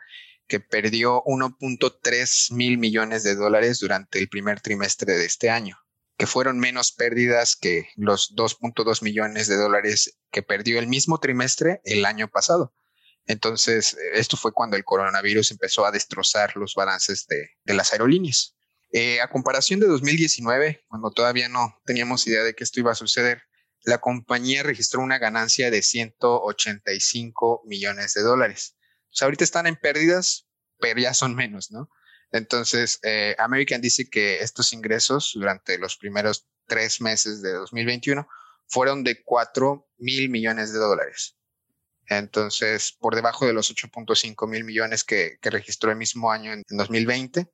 [0.49, 5.77] que perdió 1.3 mil millones de dólares durante el primer trimestre de este año,
[6.17, 11.81] que fueron menos pérdidas que los 2.2 millones de dólares que perdió el mismo trimestre
[11.83, 12.73] el año pasado.
[13.27, 18.57] Entonces, esto fue cuando el coronavirus empezó a destrozar los balances de, las aerolíneas.
[18.91, 22.95] Eh, a comparación de 2019, cuando todavía no teníamos idea de que esto iba a
[22.95, 23.43] suceder,
[23.83, 28.75] la compañía registró una ganancia de 185 millones de dólares
[29.11, 30.47] sea, ahorita están en pérdidas,
[30.79, 31.89] pero ya son menos, ¿no?
[32.31, 38.27] Entonces, eh, American dice que estos ingresos durante los primeros tres meses de 2021
[38.67, 41.35] fueron de 4 mil millones de dólares.
[42.05, 46.63] Entonces, por debajo de los 8.5 mil millones que, que, registró el mismo año en,
[46.69, 47.51] 2020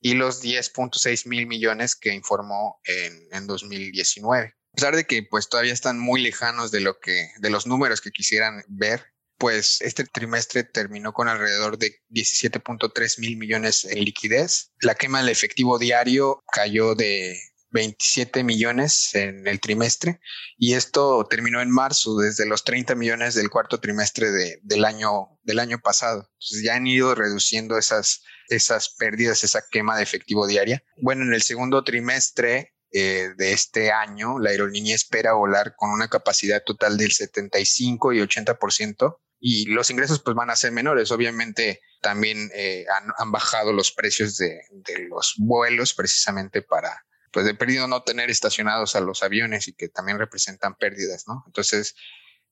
[0.00, 4.46] y los 10.6 mil millones que informó en, en 2019.
[4.46, 8.00] A pesar de que pues todavía están muy lejanos de lo que, de los números
[8.00, 9.11] que quisieran ver,
[9.42, 14.70] pues este trimestre terminó con alrededor de 17.3 mil millones en liquidez.
[14.80, 17.36] La quema del efectivo diario cayó de
[17.72, 20.20] 27 millones en el trimestre
[20.56, 25.40] y esto terminó en marzo desde los 30 millones del cuarto trimestre de, del, año,
[25.42, 26.30] del año pasado.
[26.34, 30.84] Entonces ya han ido reduciendo esas, esas pérdidas, esa quema de efectivo diaria.
[30.98, 36.06] Bueno, en el segundo trimestre eh, de este año, la aerolínea espera volar con una
[36.06, 41.10] capacidad total del 75 y 80% y los ingresos pues van a ser menores.
[41.10, 42.86] Obviamente también eh,
[43.18, 44.62] han, bajado los precios de,
[45.08, 49.88] los vuelos precisamente para, pues de perdido no tener estacionados a los aviones y que
[49.88, 51.42] también representan pérdidas, ¿no?
[51.48, 51.96] Entonces,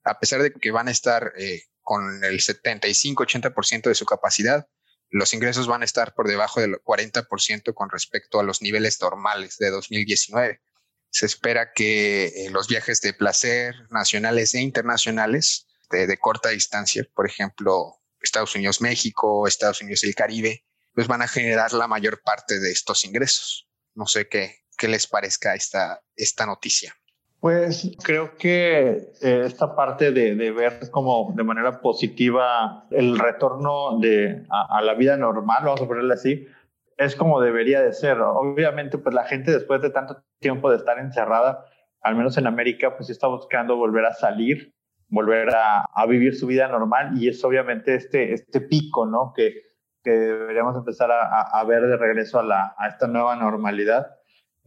[0.03, 4.67] a pesar de que van a estar eh, con el 75-80% de su capacidad,
[5.11, 9.59] los ingresos van a estar por debajo del 40% con respecto a los niveles normales
[9.59, 10.61] de 2019.
[11.11, 17.27] Se espera que eh, los viajes de placer nacionales e internacionales de, corta distancia, por
[17.27, 22.23] ejemplo, Estados Unidos, México, Estados Unidos y el Caribe, pues van a generar la mayor
[22.23, 23.69] parte de estos ingresos.
[23.95, 26.95] No sé qué, qué les parezca esta, esta noticia.
[27.41, 34.45] Pues creo que eh, esta parte de, ver como de manera positiva el retorno de,
[34.51, 36.47] a, la vida normal, vamos a ponerle así,
[36.99, 38.21] es como debería de ser.
[38.21, 41.65] Obviamente, pues la gente después de tanto tiempo de estar encerrada,
[42.03, 44.75] al menos en América, pues está buscando volver a salir,
[45.11, 49.33] volver a, a vivir su vida normal y es obviamente este, este pico, ¿no?
[49.35, 49.63] Que,
[50.03, 54.07] que deberíamos empezar a, a, ver de regreso a, la, a esta nueva normalidad.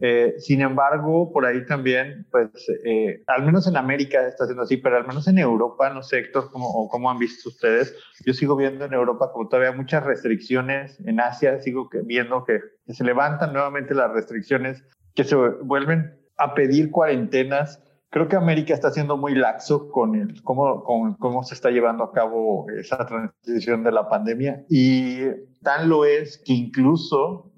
[0.00, 2.50] Eh, sin embargo, por ahí también, pues,
[2.84, 6.18] eh, al menos en América está siendo así, pero al menos en Europa, no sé,
[6.18, 7.96] Héctor, ¿cómo, cómo han visto ustedes?
[8.26, 13.04] Yo sigo viendo en Europa como todavía muchas restricciones, en Asia sigo viendo que, se
[13.04, 17.82] levantan nuevamente las restricciones, que se vuelven a pedir cuarentenas.
[18.14, 22.04] Creo que América está siendo muy laxo con, el, cómo, con cómo se está llevando
[22.04, 24.64] a cabo esa transición de la pandemia.
[24.68, 25.18] Y
[25.64, 27.50] tan lo es que incluso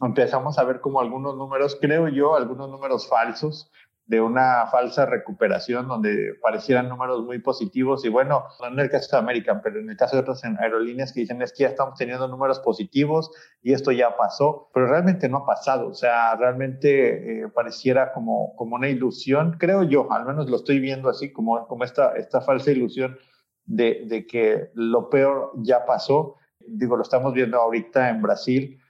[0.00, 3.72] empezamos a ver como algunos números, creo yo, algunos números falsos
[4.06, 9.16] de una falsa recuperación donde parecieran números muy positivos y bueno, no en el caso
[9.16, 11.98] de American, pero en el caso de otras aerolíneas que dicen es que ya estamos
[11.98, 13.30] teniendo números positivos
[13.62, 18.54] y esto ya pasó, pero realmente no ha pasado, o sea, realmente eh, pareciera como,
[18.56, 22.42] como una ilusión, creo yo, al menos lo estoy viendo así, como, como esta, esta
[22.42, 23.16] falsa ilusión
[23.64, 26.36] de, de que lo peor ya pasó,
[26.66, 28.80] digo, lo estamos viendo ahorita en Brasil,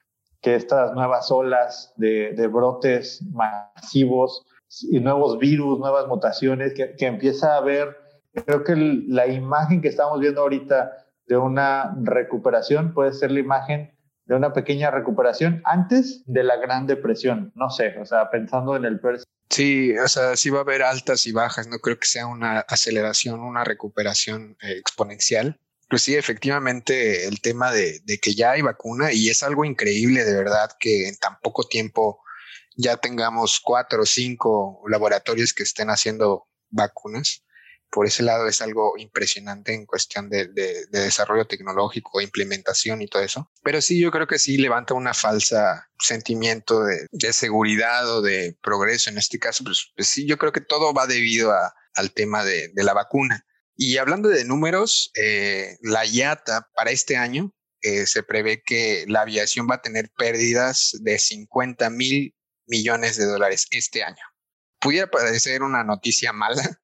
[0.45, 4.47] que estas nuevas olas de, brotes masivos
[4.83, 7.97] y nuevos virus, nuevas mutaciones, que, empieza a haber,
[8.33, 10.93] creo que la imagen que estamos viendo ahorita
[11.27, 13.95] de una recuperación puede ser la imagen
[14.27, 17.53] de una pequeña recuperación antes de la Gran Depresión.
[17.55, 19.01] No sé, o sea, pensando en el
[19.51, 22.61] Sí, o sea, sí va a haber altas y bajas, no creo que sea una
[22.61, 25.61] aceleración, una recuperación eh, exponencial.
[25.89, 30.35] Pues sí, efectivamente, el tema de, que ya hay vacuna y es algo increíble de
[30.35, 32.21] verdad que en tan poco tiempo
[32.77, 37.43] ya tengamos cuatro o cinco laboratorios que estén haciendo vacunas.
[37.91, 40.49] Por ese lado es algo impresionante en cuestión de,
[40.91, 43.51] desarrollo tecnológico, implementación y todo eso.
[43.63, 49.11] Pero sí, yo creo que sí levanta una falsa sentimiento de, seguridad o de progreso.
[49.11, 51.53] En este caso, pues, pues, sí, yo creo que todo va debido
[51.95, 53.47] al tema de la vacuna.
[53.77, 59.23] Y hablando de números, eh, la IATA para este año eh, se prevé que la
[59.23, 62.35] aviación va a tener pérdidas de 50 mil
[62.67, 64.23] millones de dólares este año.
[64.81, 66.63] Pudiera parecer una noticia mala,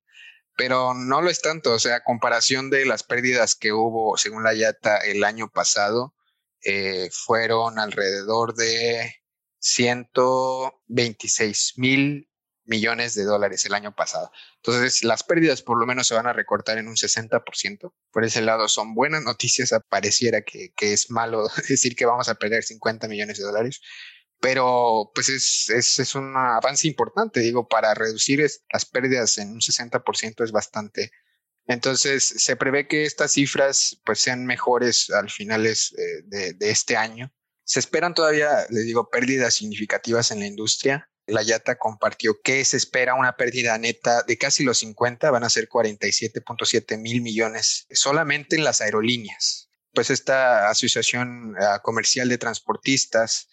[0.57, 1.73] pero no lo es tanto.
[1.73, 6.15] O sea, comparación de las pérdidas que hubo, según la IATA, el año pasado,
[6.63, 9.17] eh, fueron alrededor de
[9.59, 12.27] 126 mil
[12.65, 14.31] millones de dólares el año pasado.
[14.57, 17.93] Entonces, las pérdidas por lo menos se van a recortar en un 60%.
[18.13, 19.75] Por ese lado, son buenas noticias.
[19.89, 23.81] Pareciera que, que es malo decir que vamos a perder 50 millones de dólares,
[24.41, 29.61] pero pues es, es, es un avance importante, digo, para reducir las pérdidas en un
[29.61, 31.11] 60% es bastante.
[31.67, 36.97] Entonces, se prevé que estas cifras pues sean mejores al finales eh, de, de este
[36.97, 37.33] año.
[37.65, 42.77] Se esperan todavía, les digo, pérdidas significativas en la industria la Yata compartió que se
[42.77, 48.57] espera una pérdida neta de casi los 50, van a ser 47.7 mil millones solamente
[48.57, 49.71] en las aerolíneas.
[49.93, 53.49] Pues esta asociación ah, comercial de transportistas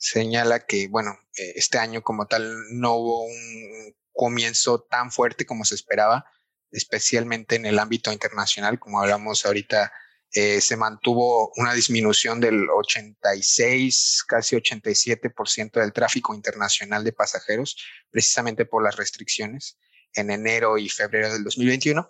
[0.00, 5.64] señala que, bueno, eh, este año como tal no hubo un comienzo tan fuerte como
[5.64, 6.24] se esperaba,
[6.72, 9.92] especialmente en el ámbito internacional, como hablamos ahorita
[10.32, 17.76] eh, se mantuvo una disminución del 86, casi 87% del tráfico internacional de pasajeros,
[18.10, 19.76] precisamente por las restricciones
[20.14, 22.08] en enero y febrero del 2021.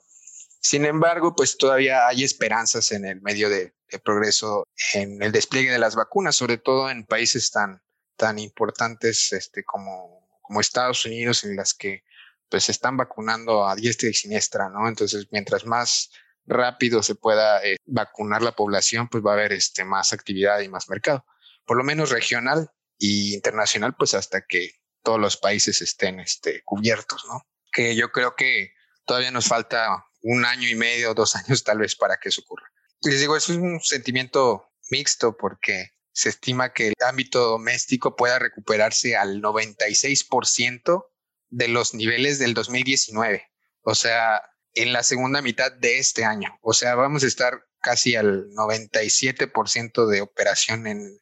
[0.61, 3.73] Sin embargo, pues todavía hay esperanzas en el medio de,
[4.05, 7.83] progreso en el despliegue de las vacunas, sobre todo en países tan,
[8.17, 12.05] tan importantes este, como, como Estados Unidos, en las que
[12.49, 14.87] pues se están vacunando a diestra y siniestra, ¿no?
[14.87, 16.11] Entonces, mientras más
[16.47, 20.69] rápido se pueda eh, vacunar la población, pues va a haber este, más actividad y
[20.69, 21.25] más mercado.
[21.65, 27.25] Por lo menos regional y internacional, pues hasta que todos los países estén este, cubiertos,
[27.27, 27.43] ¿no?
[27.73, 28.73] Que yo creo que
[29.05, 32.67] todavía nos falta un año y medio, dos años tal vez para que eso ocurra.
[33.03, 39.17] Les digo, es un sentimiento mixto porque se estima que el ámbito doméstico pueda recuperarse
[39.17, 41.07] al 96%
[41.49, 43.49] de los niveles del 2019.
[43.83, 44.43] O sea,
[44.75, 46.59] en la segunda mitad de este año.
[46.63, 51.21] O sea, vamos a estar casi al 97% de operación en,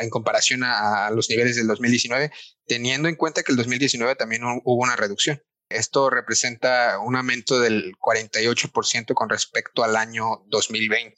[0.00, 2.30] en comparación a, los niveles del 2019,
[2.66, 5.42] teniendo en cuenta que el 2019 también hubo una reducción.
[5.76, 11.16] Esto representa un aumento del 48% con respecto al año 2020.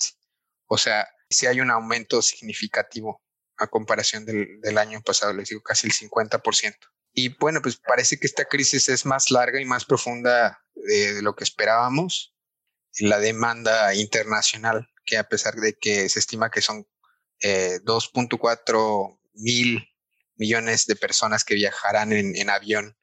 [0.66, 3.22] O sea, sí hay un aumento significativo
[3.56, 6.74] a comparación del, del año pasado, les digo, casi el 50%.
[7.14, 11.36] Y bueno, pues parece que esta crisis es más larga y más profunda de, lo
[11.36, 12.34] que esperábamos.
[12.98, 16.86] La demanda internacional, que a pesar de que se estima que son
[17.40, 19.88] 2.4 eh, mil
[20.36, 22.96] millones de personas que viajarán en, en, avión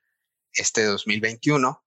[0.54, 1.84] este 2021,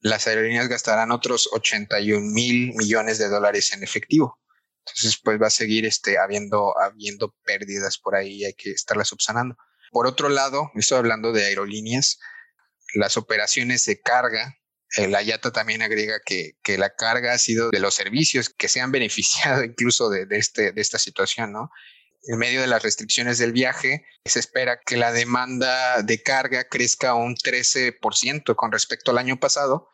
[0.00, 4.40] las aerolíneas gastarán otros 81 mil millones de dólares en efectivo.
[4.86, 9.56] Entonces, pues va a seguir este, habiendo, habiendo pérdidas por ahí hay que estarlas subsanando.
[9.90, 12.18] Por otro lado, estoy hablando de aerolíneas,
[12.94, 14.56] las operaciones de carga.
[14.96, 18.80] la IATA también agrega que, que, la carga ha sido de los servicios que se
[18.80, 21.70] han beneficiado incluso de, de, este, de esta situación, ¿no?
[22.28, 27.14] En medio de las restricciones del viaje, se espera que la demanda de carga crezca
[27.14, 29.88] un 13% con respecto al año pasado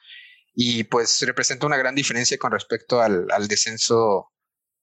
[0.55, 4.33] y pues representa una gran diferencia con respecto al, al descenso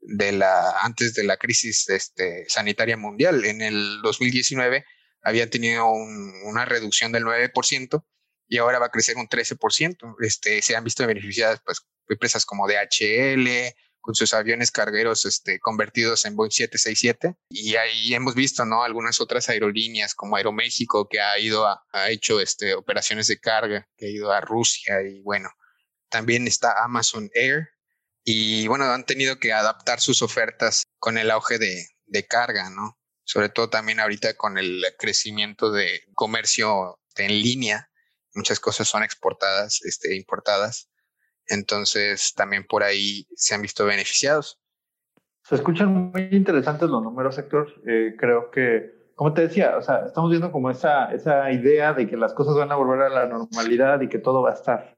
[0.01, 3.45] de la antes de la crisis este, sanitaria mundial.
[3.45, 4.85] En el 2019
[5.21, 8.05] había tenido una reducción del 9%
[8.47, 10.15] y ahora va a crecer un 13%.
[10.21, 13.47] Este, se han visto beneficiadas pues, empresas como DHL,
[14.01, 17.35] con sus aviones cargueros este, convertidos en Boeing 767.
[17.49, 18.83] Y ahí hemos visto ¿no?
[18.83, 23.87] algunas otras aerolíneas como Aeroméxico, que ha ido a, ha hecho este, operaciones de carga,
[23.97, 25.49] que ha ido a Rusia y bueno,
[26.09, 27.69] también está Amazon Air.
[28.23, 32.99] Y bueno, han tenido que adaptar sus ofertas con el auge de, de carga, ¿no?
[33.29, 37.91] sobre todo también ahorita con el crecimiento de comercio en línea,
[38.33, 40.88] muchas cosas son exportadas, este, importadas,
[41.49, 44.59] entonces también por ahí se han visto beneficiados.
[45.43, 47.73] Se escuchan muy interesantes los números, Héctor.
[47.87, 52.07] Eh, creo que, como te decía, o sea, estamos viendo como esa, esa idea de
[52.07, 54.95] que las cosas van a volver a la normalidad y que todo va a estar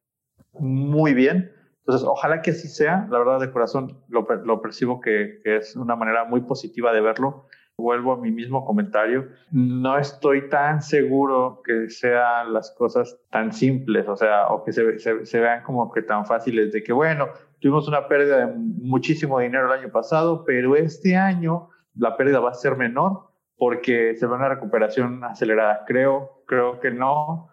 [0.54, 1.54] muy bien.
[1.80, 3.08] Entonces, ojalá que así sea.
[3.10, 7.02] La verdad, de corazón, lo, lo percibo que, que, es una manera muy positiva de
[7.02, 7.48] verlo
[7.82, 14.08] vuelvo a mi mismo comentario, no estoy tan seguro que sean las cosas tan simples,
[14.08, 17.28] o sea, o que se, se, vean como que tan fáciles de que, bueno,
[17.60, 22.52] tuvimos una pérdida de muchísimo dinero el año pasado, pero este año la pérdida va
[22.52, 25.84] a ser menor porque se ve una recuperación acelerada.
[25.86, 27.50] Creo, creo que no.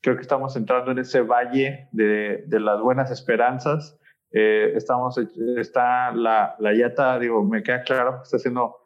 [0.00, 4.00] Creo que estamos entrando en ese valle de, de las buenas esperanzas.
[4.32, 5.18] Eh, estamos,
[5.58, 8.79] está la, la YATA, digo, me queda claro, está haciendo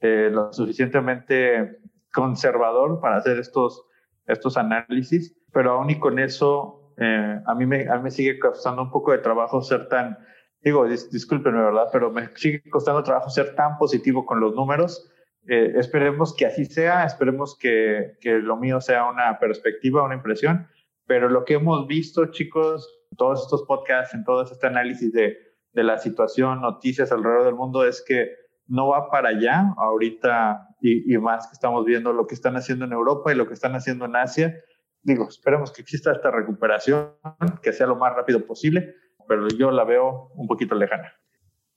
[0.00, 1.78] eh, lo suficientemente
[2.12, 3.84] conservador para hacer estos,
[4.26, 8.38] estos análisis, pero aún y con eso, eh, a, mí me, a mí me sigue
[8.38, 10.18] costando un poco de trabajo ser tan,
[10.62, 11.88] digo, dis, discúlpenme, ¿verdad?
[11.92, 15.10] Pero me sigue costando trabajo ser tan positivo con los números.
[15.48, 20.66] Eh, esperemos que así sea, esperemos que, que lo mío sea una perspectiva, una impresión,
[21.06, 25.36] pero lo que hemos visto, chicos, en todos estos podcasts, en todo este análisis de,
[25.72, 31.16] de la situación, noticias alrededor del mundo, es que no va para allá ahorita y,
[31.18, 34.04] más que estamos viendo lo que están haciendo en Europa y lo que están haciendo
[34.04, 34.54] en Asia.
[35.02, 37.14] Digo, esperemos que exista esta recuperación,
[37.62, 38.94] que sea lo más rápido posible,
[39.28, 41.12] pero yo la veo un poquito lejana.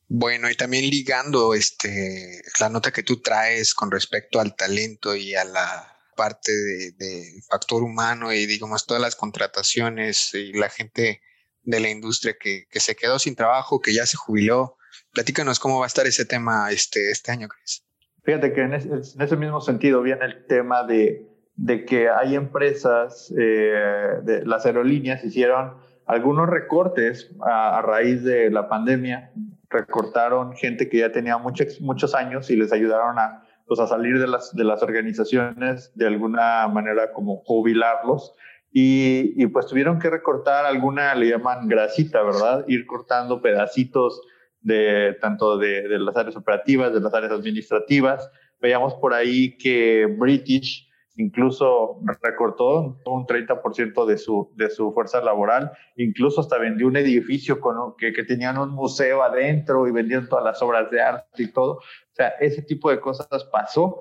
[0.07, 5.35] Bueno, y también ligando este, la nota que tú traes con respecto al talento y
[5.35, 11.21] a la parte de, factor humano y digamos todas las contrataciones y la gente
[11.61, 14.78] de la industria que se quedó sin trabajo, que ya se jubiló,
[15.13, 17.83] Platícanos cómo va a estar ese tema este, este año, Chris.
[18.23, 24.19] Fíjate que en ese, mismo sentido viene el tema de, de que hay empresas, eh,
[24.23, 29.31] de, las aerolíneas hicieron algunos recortes a, raíz de la pandemia,
[29.69, 34.19] recortaron gente que ya tenía muchos, muchos años y les ayudaron a, pues, a salir
[34.19, 38.33] de las, de las organizaciones de alguna manera como jubilarlos.
[38.71, 42.65] Y, y pues tuvieron que recortar alguna, le llaman grasita, ¿verdad?
[42.67, 44.21] Ir cortando pedacitos
[44.61, 48.29] de tanto de, las áreas operativas, de las áreas administrativas.
[48.59, 55.71] Veíamos por ahí que British incluso recortó un 30% de su, de su fuerza laboral,
[55.97, 57.59] incluso hasta vendió un edificio
[57.97, 61.73] que, que tenían un museo adentro y vendían todas las obras de arte y todo.
[61.73, 61.81] O
[62.13, 63.99] sea, ese tipo de cosas pasó.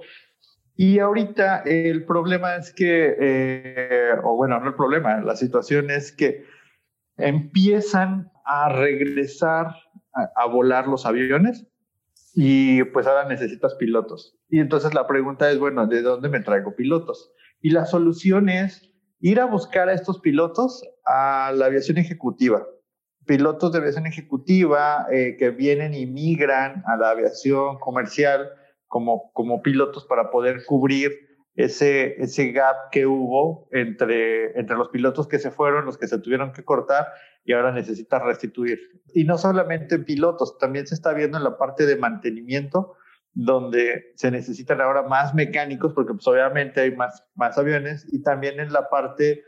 [0.77, 6.13] Y ahorita el problema es que, eh, o bueno, no el problema, la situación es
[6.13, 6.45] que
[7.17, 9.75] empiezan a regresar
[10.35, 11.67] a, volar los aviones,
[12.35, 14.37] y pues ahora necesitas pilotos.
[14.49, 17.33] Y entonces la pregunta es, bueno, ¿de dónde me traigo pilotos?
[17.61, 22.67] Y la solución es ir a buscar a estos pilotos a la aviación ejecutiva.
[23.27, 28.49] Pilotos de aviación ejecutiva eh, que vienen y migran a la aviación comercial
[28.87, 31.28] como, como pilotos para poder cubrir
[31.59, 36.21] ese, ese gap que hubo entre, entre los pilotos que se fueron, los que se
[36.21, 37.09] tuvieron que cortar
[37.45, 38.79] y ahora necesita restituir.
[39.13, 42.95] Y no solamente en pilotos, también se está viendo en la parte de mantenimiento,
[43.35, 48.61] donde se necesitan ahora más mecánicos, porque pues obviamente hay más, más aviones, y también
[48.61, 49.43] en la parte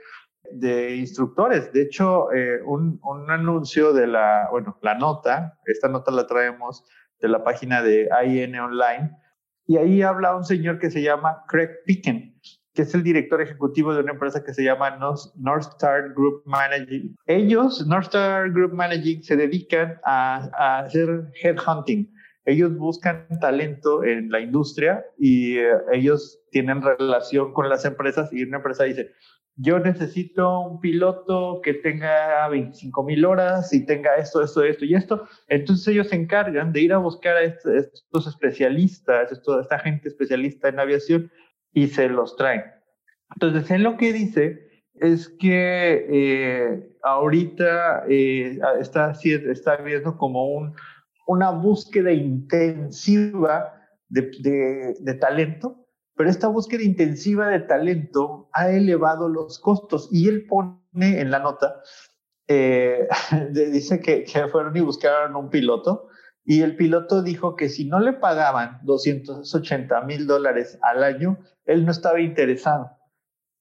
[0.50, 1.72] de instructores.
[1.72, 6.84] De hecho, eh, un, un, anuncio de la, bueno, la nota, esta nota la traemos
[7.20, 9.12] de la página de IN Online,
[9.70, 12.34] y ahí habla un señor que se llama Craig Picken,
[12.74, 17.14] que es el director ejecutivo de una empresa que se llama North Star Group Managing.
[17.26, 22.12] Ellos, North Star Group Managing, se dedican a, hacer headhunting.
[22.46, 28.42] Ellos buscan talento en la industria y eh, ellos tienen relación con las empresas y
[28.42, 29.12] una empresa dice,
[29.62, 34.94] yo necesito un piloto que tenga 25 mil horas y tenga esto, esto, esto y
[34.94, 35.28] esto.
[35.48, 40.80] Entonces ellos se encargan de ir a buscar a estos especialistas, esta gente especialista en
[40.80, 41.30] aviación
[41.74, 42.62] y se los traen.
[43.34, 50.74] Entonces él lo que dice es que eh, ahorita eh, está, está viendo como un,
[51.26, 53.74] una búsqueda intensiva
[54.08, 55.79] de, de talento
[56.20, 61.38] pero esta búsqueda intensiva de talento ha elevado los costos y él pone en la
[61.38, 61.80] nota,
[62.46, 63.08] eh,
[63.54, 66.08] dice que, que, fueron y buscaron un piloto
[66.44, 71.86] y el piloto dijo que si no le pagaban 280 mil dólares al año, él
[71.86, 72.90] no estaba interesado.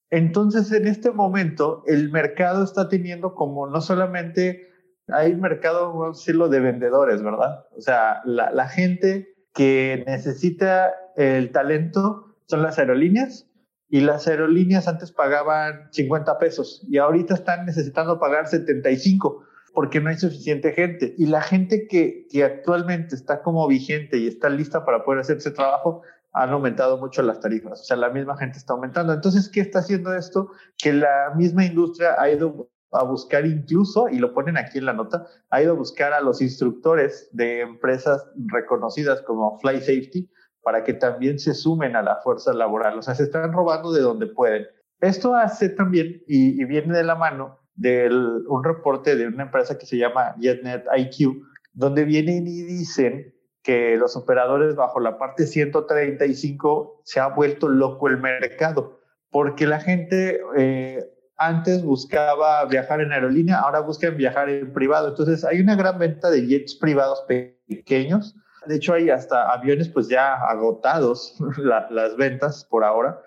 [0.09, 4.67] Entonces, en este momento, el mercado está teniendo como no solamente
[5.07, 7.67] hay mercado, vamos a decirlo, de vendedores, ¿verdad?
[7.77, 13.47] O sea, la, la gente que necesita el talento son las aerolíneas
[13.89, 19.43] y las aerolíneas antes pagaban 50 pesos y ahorita están necesitando pagar 75
[19.73, 21.13] porque no hay suficiente gente.
[21.17, 25.37] Y la gente que, que actualmente está como vigente y está lista para poder hacer
[25.37, 26.01] ese trabajo,
[26.33, 27.81] han aumentado mucho las tarifas.
[27.81, 29.13] O sea, la misma gente está aumentando.
[29.13, 30.49] Entonces, ¿qué está haciendo esto?
[30.77, 34.93] Que la misma industria ha ido a buscar incluso, y lo ponen aquí en la
[34.93, 40.29] nota, ha ido a buscar a los instructores de empresas reconocidas como Fly Safety
[40.61, 42.97] para que también se sumen a la fuerza laboral.
[42.97, 44.65] O sea, se están robando de donde pueden.
[45.01, 48.09] Esto hace también, y, viene de la mano, de
[48.47, 51.41] un reporte de una empresa que se llama JetNet IQ,
[51.71, 53.33] donde vienen y dicen
[53.63, 58.99] que los operadores bajo la parte 135 se ha vuelto loco el mercado,
[59.31, 61.05] porque la gente eh,
[61.37, 65.09] antes buscaba viajar en aerolínea, ahora buscan viajar en privado.
[65.09, 68.35] Entonces hay una gran venta de jets privados pequeños
[68.65, 73.21] de hecho, hay hasta aviones pues ya agotados las ventas por ahora.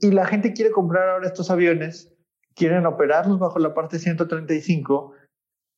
[0.00, 2.14] Y la gente quiere comprar ahora estos aviones,
[2.54, 5.12] quieren operarlos bajo la parte 135.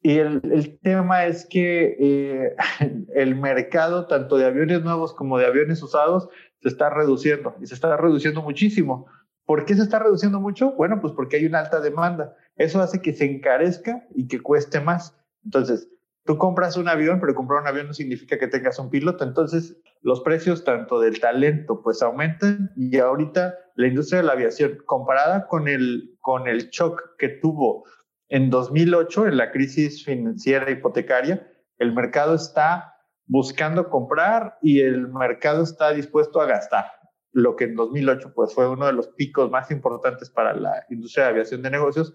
[0.03, 2.57] Y el, el tema es que eh,
[3.15, 6.29] el mercado, tanto de aviones nuevos como de aviones usados,
[6.61, 9.07] se está reduciendo y se está reduciendo muchísimo.
[9.47, 10.73] ¿Por qué se está reduciendo mucho?
[10.73, 12.37] Bueno, pues porque hay una alta demanda.
[12.57, 15.19] Eso hace que se encarezca y que cueste más.
[15.45, 15.89] Entonces,
[16.25, 19.25] Tú compras un avión, pero comprar un avión no significa que tengas un piloto.
[19.25, 24.79] Entonces, los precios tanto del talento pues aumentan y ahorita la industria de la aviación
[24.87, 27.85] comparada con el, con el shock que tuvo
[28.31, 32.95] en 2008 en la crisis financiera hipotecaria, el mercado está
[33.27, 36.87] buscando comprar y el mercado está dispuesto a gastar.
[37.33, 41.25] Lo que en 2008 pues fue uno de los picos más importantes para la industria
[41.25, 42.15] de aviación de negocios,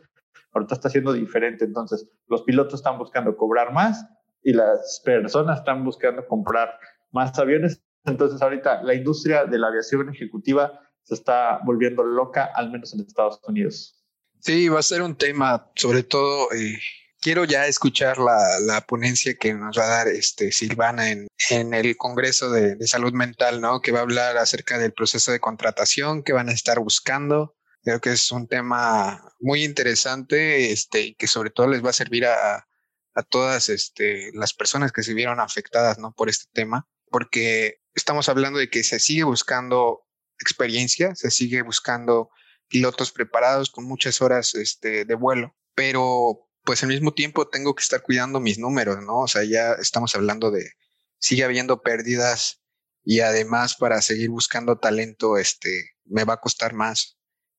[0.54, 1.66] ahorita está siendo diferente.
[1.66, 4.06] Entonces, los pilotos están buscando cobrar más
[4.42, 6.80] y las personas están buscando comprar
[7.12, 7.82] más aviones.
[8.06, 13.02] Entonces, ahorita la industria de la aviación ejecutiva se está volviendo loca, al menos en
[13.02, 14.04] Estados Unidos.
[14.40, 16.78] Sí, va a ser un tema, sobre todo, eh,
[17.20, 21.74] quiero ya escuchar la, la, ponencia que nos va a dar este Silvana en, en
[21.74, 23.82] el Congreso de, de, Salud Mental, ¿no?
[23.82, 27.56] Que va a hablar acerca del proceso de contratación que van a estar buscando,
[27.86, 32.26] Creo que es un tema muy interesante, este, que sobre todo les va a servir
[32.26, 32.68] a,
[33.14, 36.12] a todas este, las personas que se vieron afectadas ¿no?
[36.12, 40.02] por este tema, porque estamos hablando de que se sigue buscando
[40.40, 42.30] experiencia, se sigue buscando
[42.68, 47.84] pilotos preparados con muchas horas este, de vuelo, pero pues al mismo tiempo tengo que
[47.84, 49.20] estar cuidando mis números, ¿no?
[49.20, 50.72] O sea, ya estamos hablando de,
[51.20, 52.64] sigue habiendo pérdidas
[53.04, 57.18] y además para seguir buscando talento, este, me va a costar más.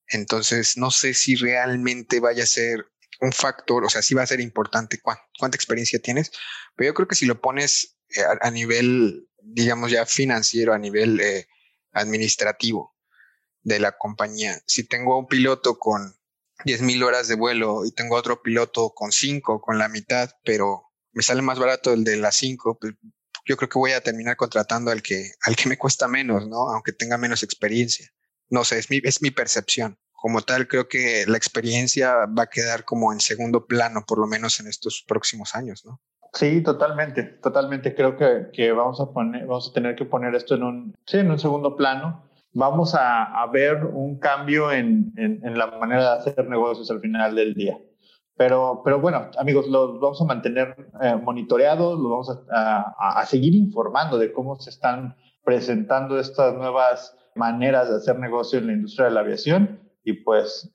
[0.08, 2.86] Entonces, no sé si realmente vaya a ser
[3.20, 6.30] un factor, o sea, sí va a ser importante cuánta experiencia tienes,
[6.74, 11.20] pero yo creo que si lo pones eh, a, nivel digamos ya financiero, a nivel
[11.20, 11.46] eh,
[11.92, 12.94] administrativo
[13.62, 14.60] de la compañía.
[14.66, 16.16] Si tengo un piloto con
[16.64, 20.84] 10 mil horas de vuelo y tengo otro piloto con 5, con la mitad, pero
[21.12, 22.94] me sale más barato el de las 5, pues
[23.46, 26.68] yo creo que voy a terminar contratando al que, al que me cuesta menos, ¿no?
[26.70, 28.12] Aunque tenga menos experiencia.
[28.50, 29.98] No sé, es mi, es mi percepción.
[30.12, 34.26] Como tal, creo que la experiencia va a quedar como en segundo plano, por lo
[34.26, 36.00] menos en estos próximos años, ¿no?
[36.32, 37.94] Sí, totalmente, totalmente.
[37.94, 41.18] Creo que, que vamos, a poner, vamos a tener que poner esto en un, sí,
[41.18, 42.24] en un segundo plano.
[42.52, 47.00] Vamos a, a ver un cambio en, en, en, la manera de hacer negocios al
[47.00, 47.78] final del día.
[48.36, 53.26] Pero, pero bueno, amigos, los vamos a mantener eh, monitoreados, los vamos a, a, a,
[53.26, 58.72] seguir informando de cómo se están presentando estas nuevas maneras de hacer negocio en la
[58.72, 59.80] industria de la aviación.
[60.04, 60.70] Y pues,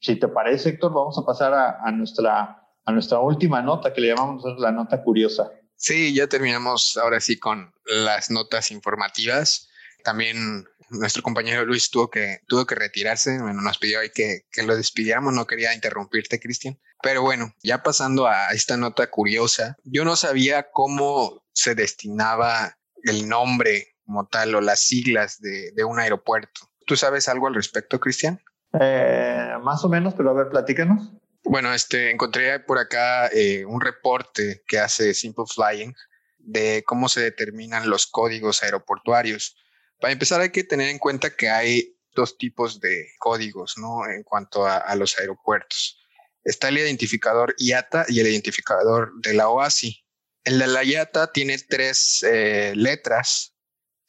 [0.00, 4.00] si te parece, Héctor, vamos a pasar a, a nuestra, a nuestra última nota que
[4.00, 5.50] le llamamos la nota curiosa.
[5.76, 9.68] Sí, ya terminamos ahora sí con las notas informativas.
[10.04, 13.40] También nuestro compañero Luis tuvo que, tuvo que retirarse.
[13.40, 15.32] Bueno, nos pidió ahí que, que lo despidiéramos.
[15.32, 16.78] No quería interrumpirte, Cristian.
[17.02, 23.28] Pero bueno, ya pasando a esta nota curiosa, yo no sabía cómo se destinaba el
[23.28, 26.70] nombre como tal o las siglas de, de un aeropuerto.
[26.86, 28.40] ¿Tú sabes algo al respecto, Cristian?
[28.78, 31.12] Eh, más o menos, pero a ver, platícanos.
[31.44, 35.92] Bueno, este, encontré por acá eh, un reporte que hace Simple Flying
[36.38, 39.56] de cómo se determinan los códigos aeroportuarios.
[40.00, 44.06] Para empezar, hay que tener en cuenta que hay dos tipos de códigos, ¿no?
[44.08, 45.98] En cuanto a, a los aeropuertos.
[46.44, 50.04] Está el identificador IATA y el identificador de la OASI.
[50.44, 53.51] El de la IATA tiene tres eh, letras,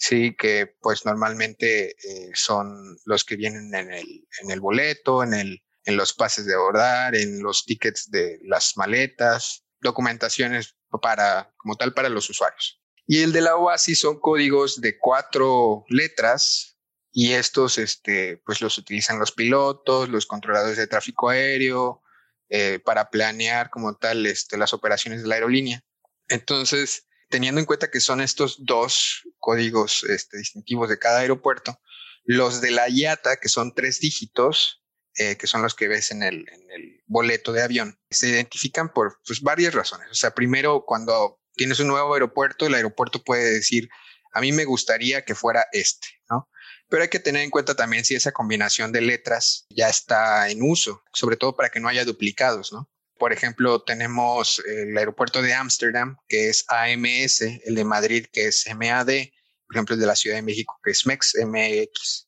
[0.03, 5.33] sí, que pues normalmente eh, son los que vienen en el, en el boleto, en,
[5.33, 11.77] el, en los pases de abordar, en los tickets de las maletas, documentaciones para, como
[11.77, 12.81] tal, para los usuarios.
[13.07, 16.77] Y el de la OASI son códigos de cuatro letras
[17.09, 22.01] y estos, este, pues los utilizan los pilotos, los controladores de tráfico aéreo,
[22.49, 25.81] eh, para planear como tal este, las operaciones de la aerolínea.
[26.27, 31.81] Entonces, teniendo en cuenta que son estos dos códigos este, distintivos de cada aeropuerto,
[32.25, 34.83] los de la IATA, que son tres dígitos,
[35.17, 38.93] eh, que son los que ves en el, en el, boleto de avión, se identifican
[38.93, 40.11] por pues, varias razones.
[40.11, 43.89] O sea, primero, cuando tienes un nuevo aeropuerto, el aeropuerto puede decir,
[44.31, 46.47] a mí me gustaría que fuera este, ¿no?
[46.87, 50.61] Pero hay que tener en cuenta también si esa combinación de letras ya está en
[50.61, 52.91] uso, sobre todo para que no haya duplicados, ¿no?
[53.23, 58.65] Por ejemplo, tenemos el aeropuerto de Ámsterdam, que es AMS, el de Madrid, que es
[58.75, 59.29] MAD,
[59.65, 62.27] por ejemplo, el de la Ciudad de México, que es MEX, MX.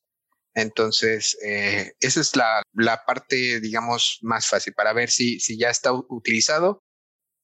[0.54, 5.68] Entonces, eh, esa es la, la, parte, digamos, más fácil para ver si, si ya
[5.68, 6.82] está utilizado.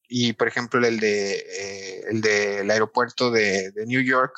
[0.08, 4.32] Y, por ejemplo, el de eh, el del aeropuerto de, de New York,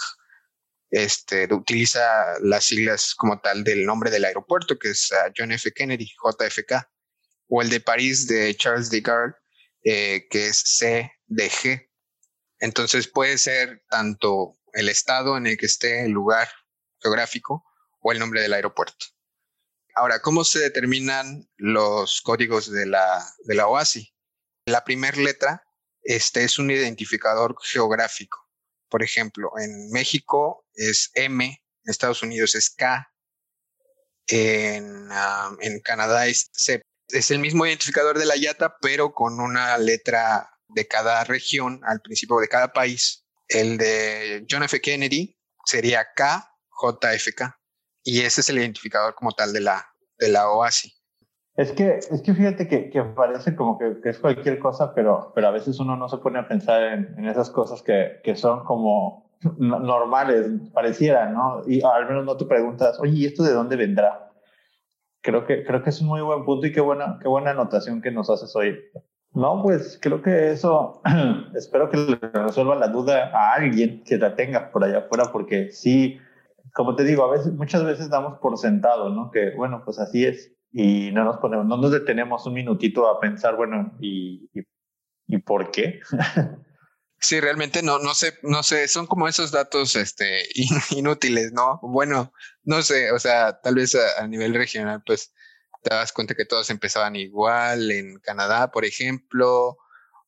[0.90, 5.70] este, utiliza las siglas como tal del nombre del aeropuerto, que es uh, John F.
[5.70, 6.84] Kennedy, JFK,
[7.54, 9.34] o el de París de Charles de Gaulle,
[9.84, 11.88] eh, que es CDG.
[12.58, 16.48] Entonces puede ser tanto el estado en el que esté el lugar
[17.00, 17.64] geográfico
[18.00, 19.06] o el nombre del aeropuerto.
[19.94, 24.12] Ahora, ¿cómo se determinan los códigos de la, de la OASI?
[24.66, 25.62] La primera letra
[26.02, 28.50] este es un identificador geográfico.
[28.88, 33.08] Por ejemplo, en México es M, en Estados Unidos es K,
[34.26, 36.82] en, uh, en Canadá es C.
[37.14, 42.00] Es el mismo identificador de la IATA, pero con una letra de cada región al
[42.00, 43.24] principio de cada país.
[43.48, 44.80] El de John F.
[44.80, 47.54] Kennedy sería KJFK
[48.02, 49.86] y ese es el identificador como tal de la,
[50.18, 50.92] de la OASI.
[51.56, 55.46] Es que, es que fíjate que, parece como que, que, es cualquier cosa, pero, pero
[55.46, 58.64] a veces uno no se pone a pensar en, en esas cosas que, que son
[58.64, 61.62] como normales, pareciera, ¿no?
[61.64, 64.32] Y al menos no te preguntas, oye, ¿y esto de dónde vendrá?
[65.24, 68.02] Creo que, creo que es un muy buen punto y qué buena, qué buena anotación
[68.02, 68.78] que nos haces hoy.
[69.32, 71.00] No, pues creo que eso,
[71.56, 75.72] espero que le resuelva la duda a alguien que la tenga por allá afuera, porque
[75.72, 76.20] sí,
[76.74, 79.30] como te digo, a veces, muchas veces damos por sentado, ¿no?
[79.30, 83.18] Que bueno, pues así es y no nos ponemos, no nos detenemos un minutito a
[83.18, 84.60] pensar, bueno, ¿y, y,
[85.28, 86.00] y por qué?
[87.18, 90.42] sí, realmente no, no sé, no sé, son como esos datos este,
[90.90, 91.78] inútiles, ¿no?
[91.80, 92.32] Bueno,
[92.64, 95.32] no sé, o sea, tal vez a, a, nivel regional, pues
[95.82, 99.76] te das cuenta que todos empezaban igual, en Canadá, por ejemplo,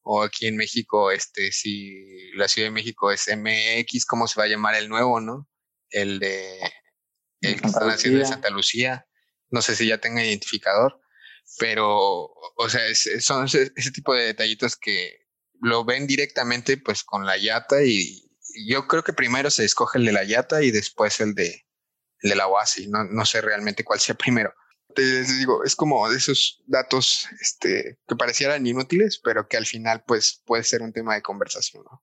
[0.02, 4.44] o aquí en México, este, si la Ciudad de México es MX, ¿cómo se va
[4.44, 5.48] a llamar el nuevo, no?
[5.90, 6.60] El de,
[7.40, 9.06] el que están haciendo de Santa Lucía
[9.50, 11.00] no sé si ya tenga identificador,
[11.58, 11.88] pero,
[12.56, 15.18] o sea, es, son ese, ese, tipo de detallitos que
[15.60, 18.26] lo ven directamente pues con la yata y,
[18.64, 21.65] yo creo que primero se escoge el de la Yata y después el de,
[22.22, 22.88] el de la OASI.
[22.88, 24.52] No, no sé realmente cuál sea primero.
[24.94, 30.04] Te digo, es como de esos datos este, que parecieran inútiles, pero que al final
[30.06, 32.02] pues puede ser un tema de conversación, ¿no?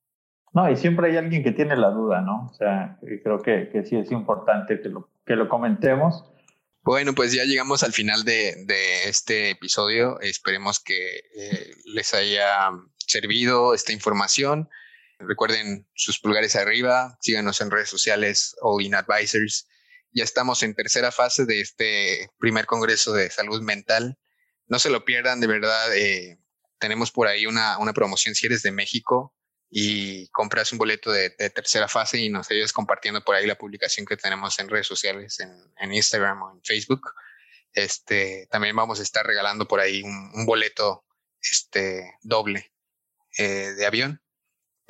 [0.53, 2.51] No, y siempre hay alguien que tiene la duda, ¿no?
[2.51, 6.23] O sea, creo que, que sí es importante que lo, que lo comentemos.
[6.83, 10.19] Bueno, pues ya llegamos al final de, de este episodio.
[10.19, 14.69] Esperemos que eh, les haya servido esta información.
[15.17, 19.67] Recuerden sus pulgares arriba, síganos en redes sociales, All In Advisors.
[20.13, 24.17] Ya estamos en tercera fase de este primer Congreso de Salud Mental.
[24.67, 25.95] No se lo pierdan, de verdad.
[25.95, 26.37] Eh,
[26.77, 29.33] tenemos por ahí una, una promoción si eres de México
[29.71, 34.05] y compras un boleto de, tercera fase y nos ayudas compartiendo por ahí la publicación
[34.05, 37.01] que tenemos en redes sociales, en, Instagram o en Facebook.
[37.73, 41.05] Este, también vamos a estar regalando por ahí un, boleto
[41.41, 42.71] este, doble
[43.39, 44.22] eh, de avión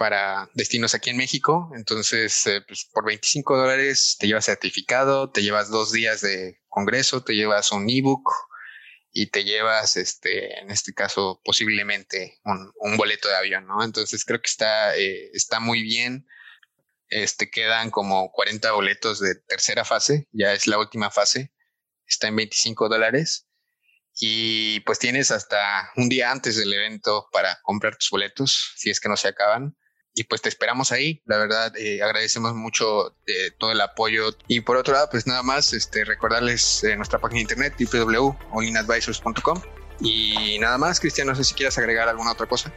[0.03, 1.71] para destinos aquí en México.
[1.77, 7.23] Entonces, eh, pues, por 25 dólares te llevas certificado, te llevas dos días de congreso,
[7.23, 8.29] te llevas un ebook
[9.13, 13.81] y te llevas, este, en este caso, posiblemente un, boleto de avión, ¿no?
[13.81, 16.27] Entonces creo que está, eh, está muy bien.
[17.07, 21.53] Este, quedan como 40 boletos de tercera fase, ya es la última fase,
[22.05, 23.47] está en 25 dólares.
[24.19, 28.99] Y pues tienes hasta un día antes del evento para comprar tus boletos, si es
[28.99, 29.77] que no se acaban
[30.15, 31.21] y pues te esperamos ahí.
[31.25, 34.25] La verdad, eh, agradecemos mucho eh, todo el apoyo.
[34.47, 39.61] Y por otro lado, pues nada más este, recordarles eh, nuestra página de internet www.allinadvisors.com.
[39.99, 42.73] Y nada más, Cristian, no sé si quieres agregar alguna otra cosa.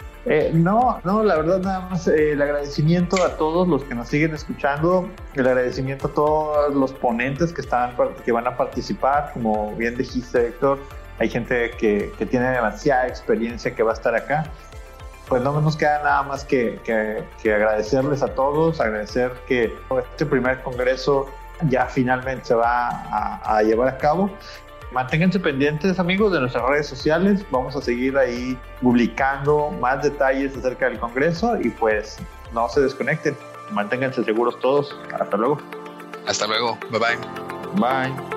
[0.53, 5.11] no, no, la verdad nada más el agradecimiento a todos los que nos siguen escuchando,
[5.35, 10.49] el agradecimiento a todos los ponentes que, están, que van a participar, como bien dijiste
[10.49, 10.79] Héctor,
[11.19, 14.53] hay gente que, que tiene demasiada experiencia que va a estar acá
[15.29, 19.75] pues no nos queda nada más que, que, agradecerles a todos, agradecer que
[20.13, 21.27] este primer congreso
[21.69, 24.31] ya finalmente se va a, a, llevar a cabo.
[24.93, 30.89] Manténganse pendientes amigos de nuestras redes sociales, vamos a seguir ahí publicando más detalles acerca
[30.89, 32.19] del congreso y pues
[32.53, 33.37] no se desconecten,
[33.73, 35.59] manténganse seguros todos, hasta luego.
[36.27, 37.17] Hasta luego, bye bye.
[37.75, 38.36] Bye.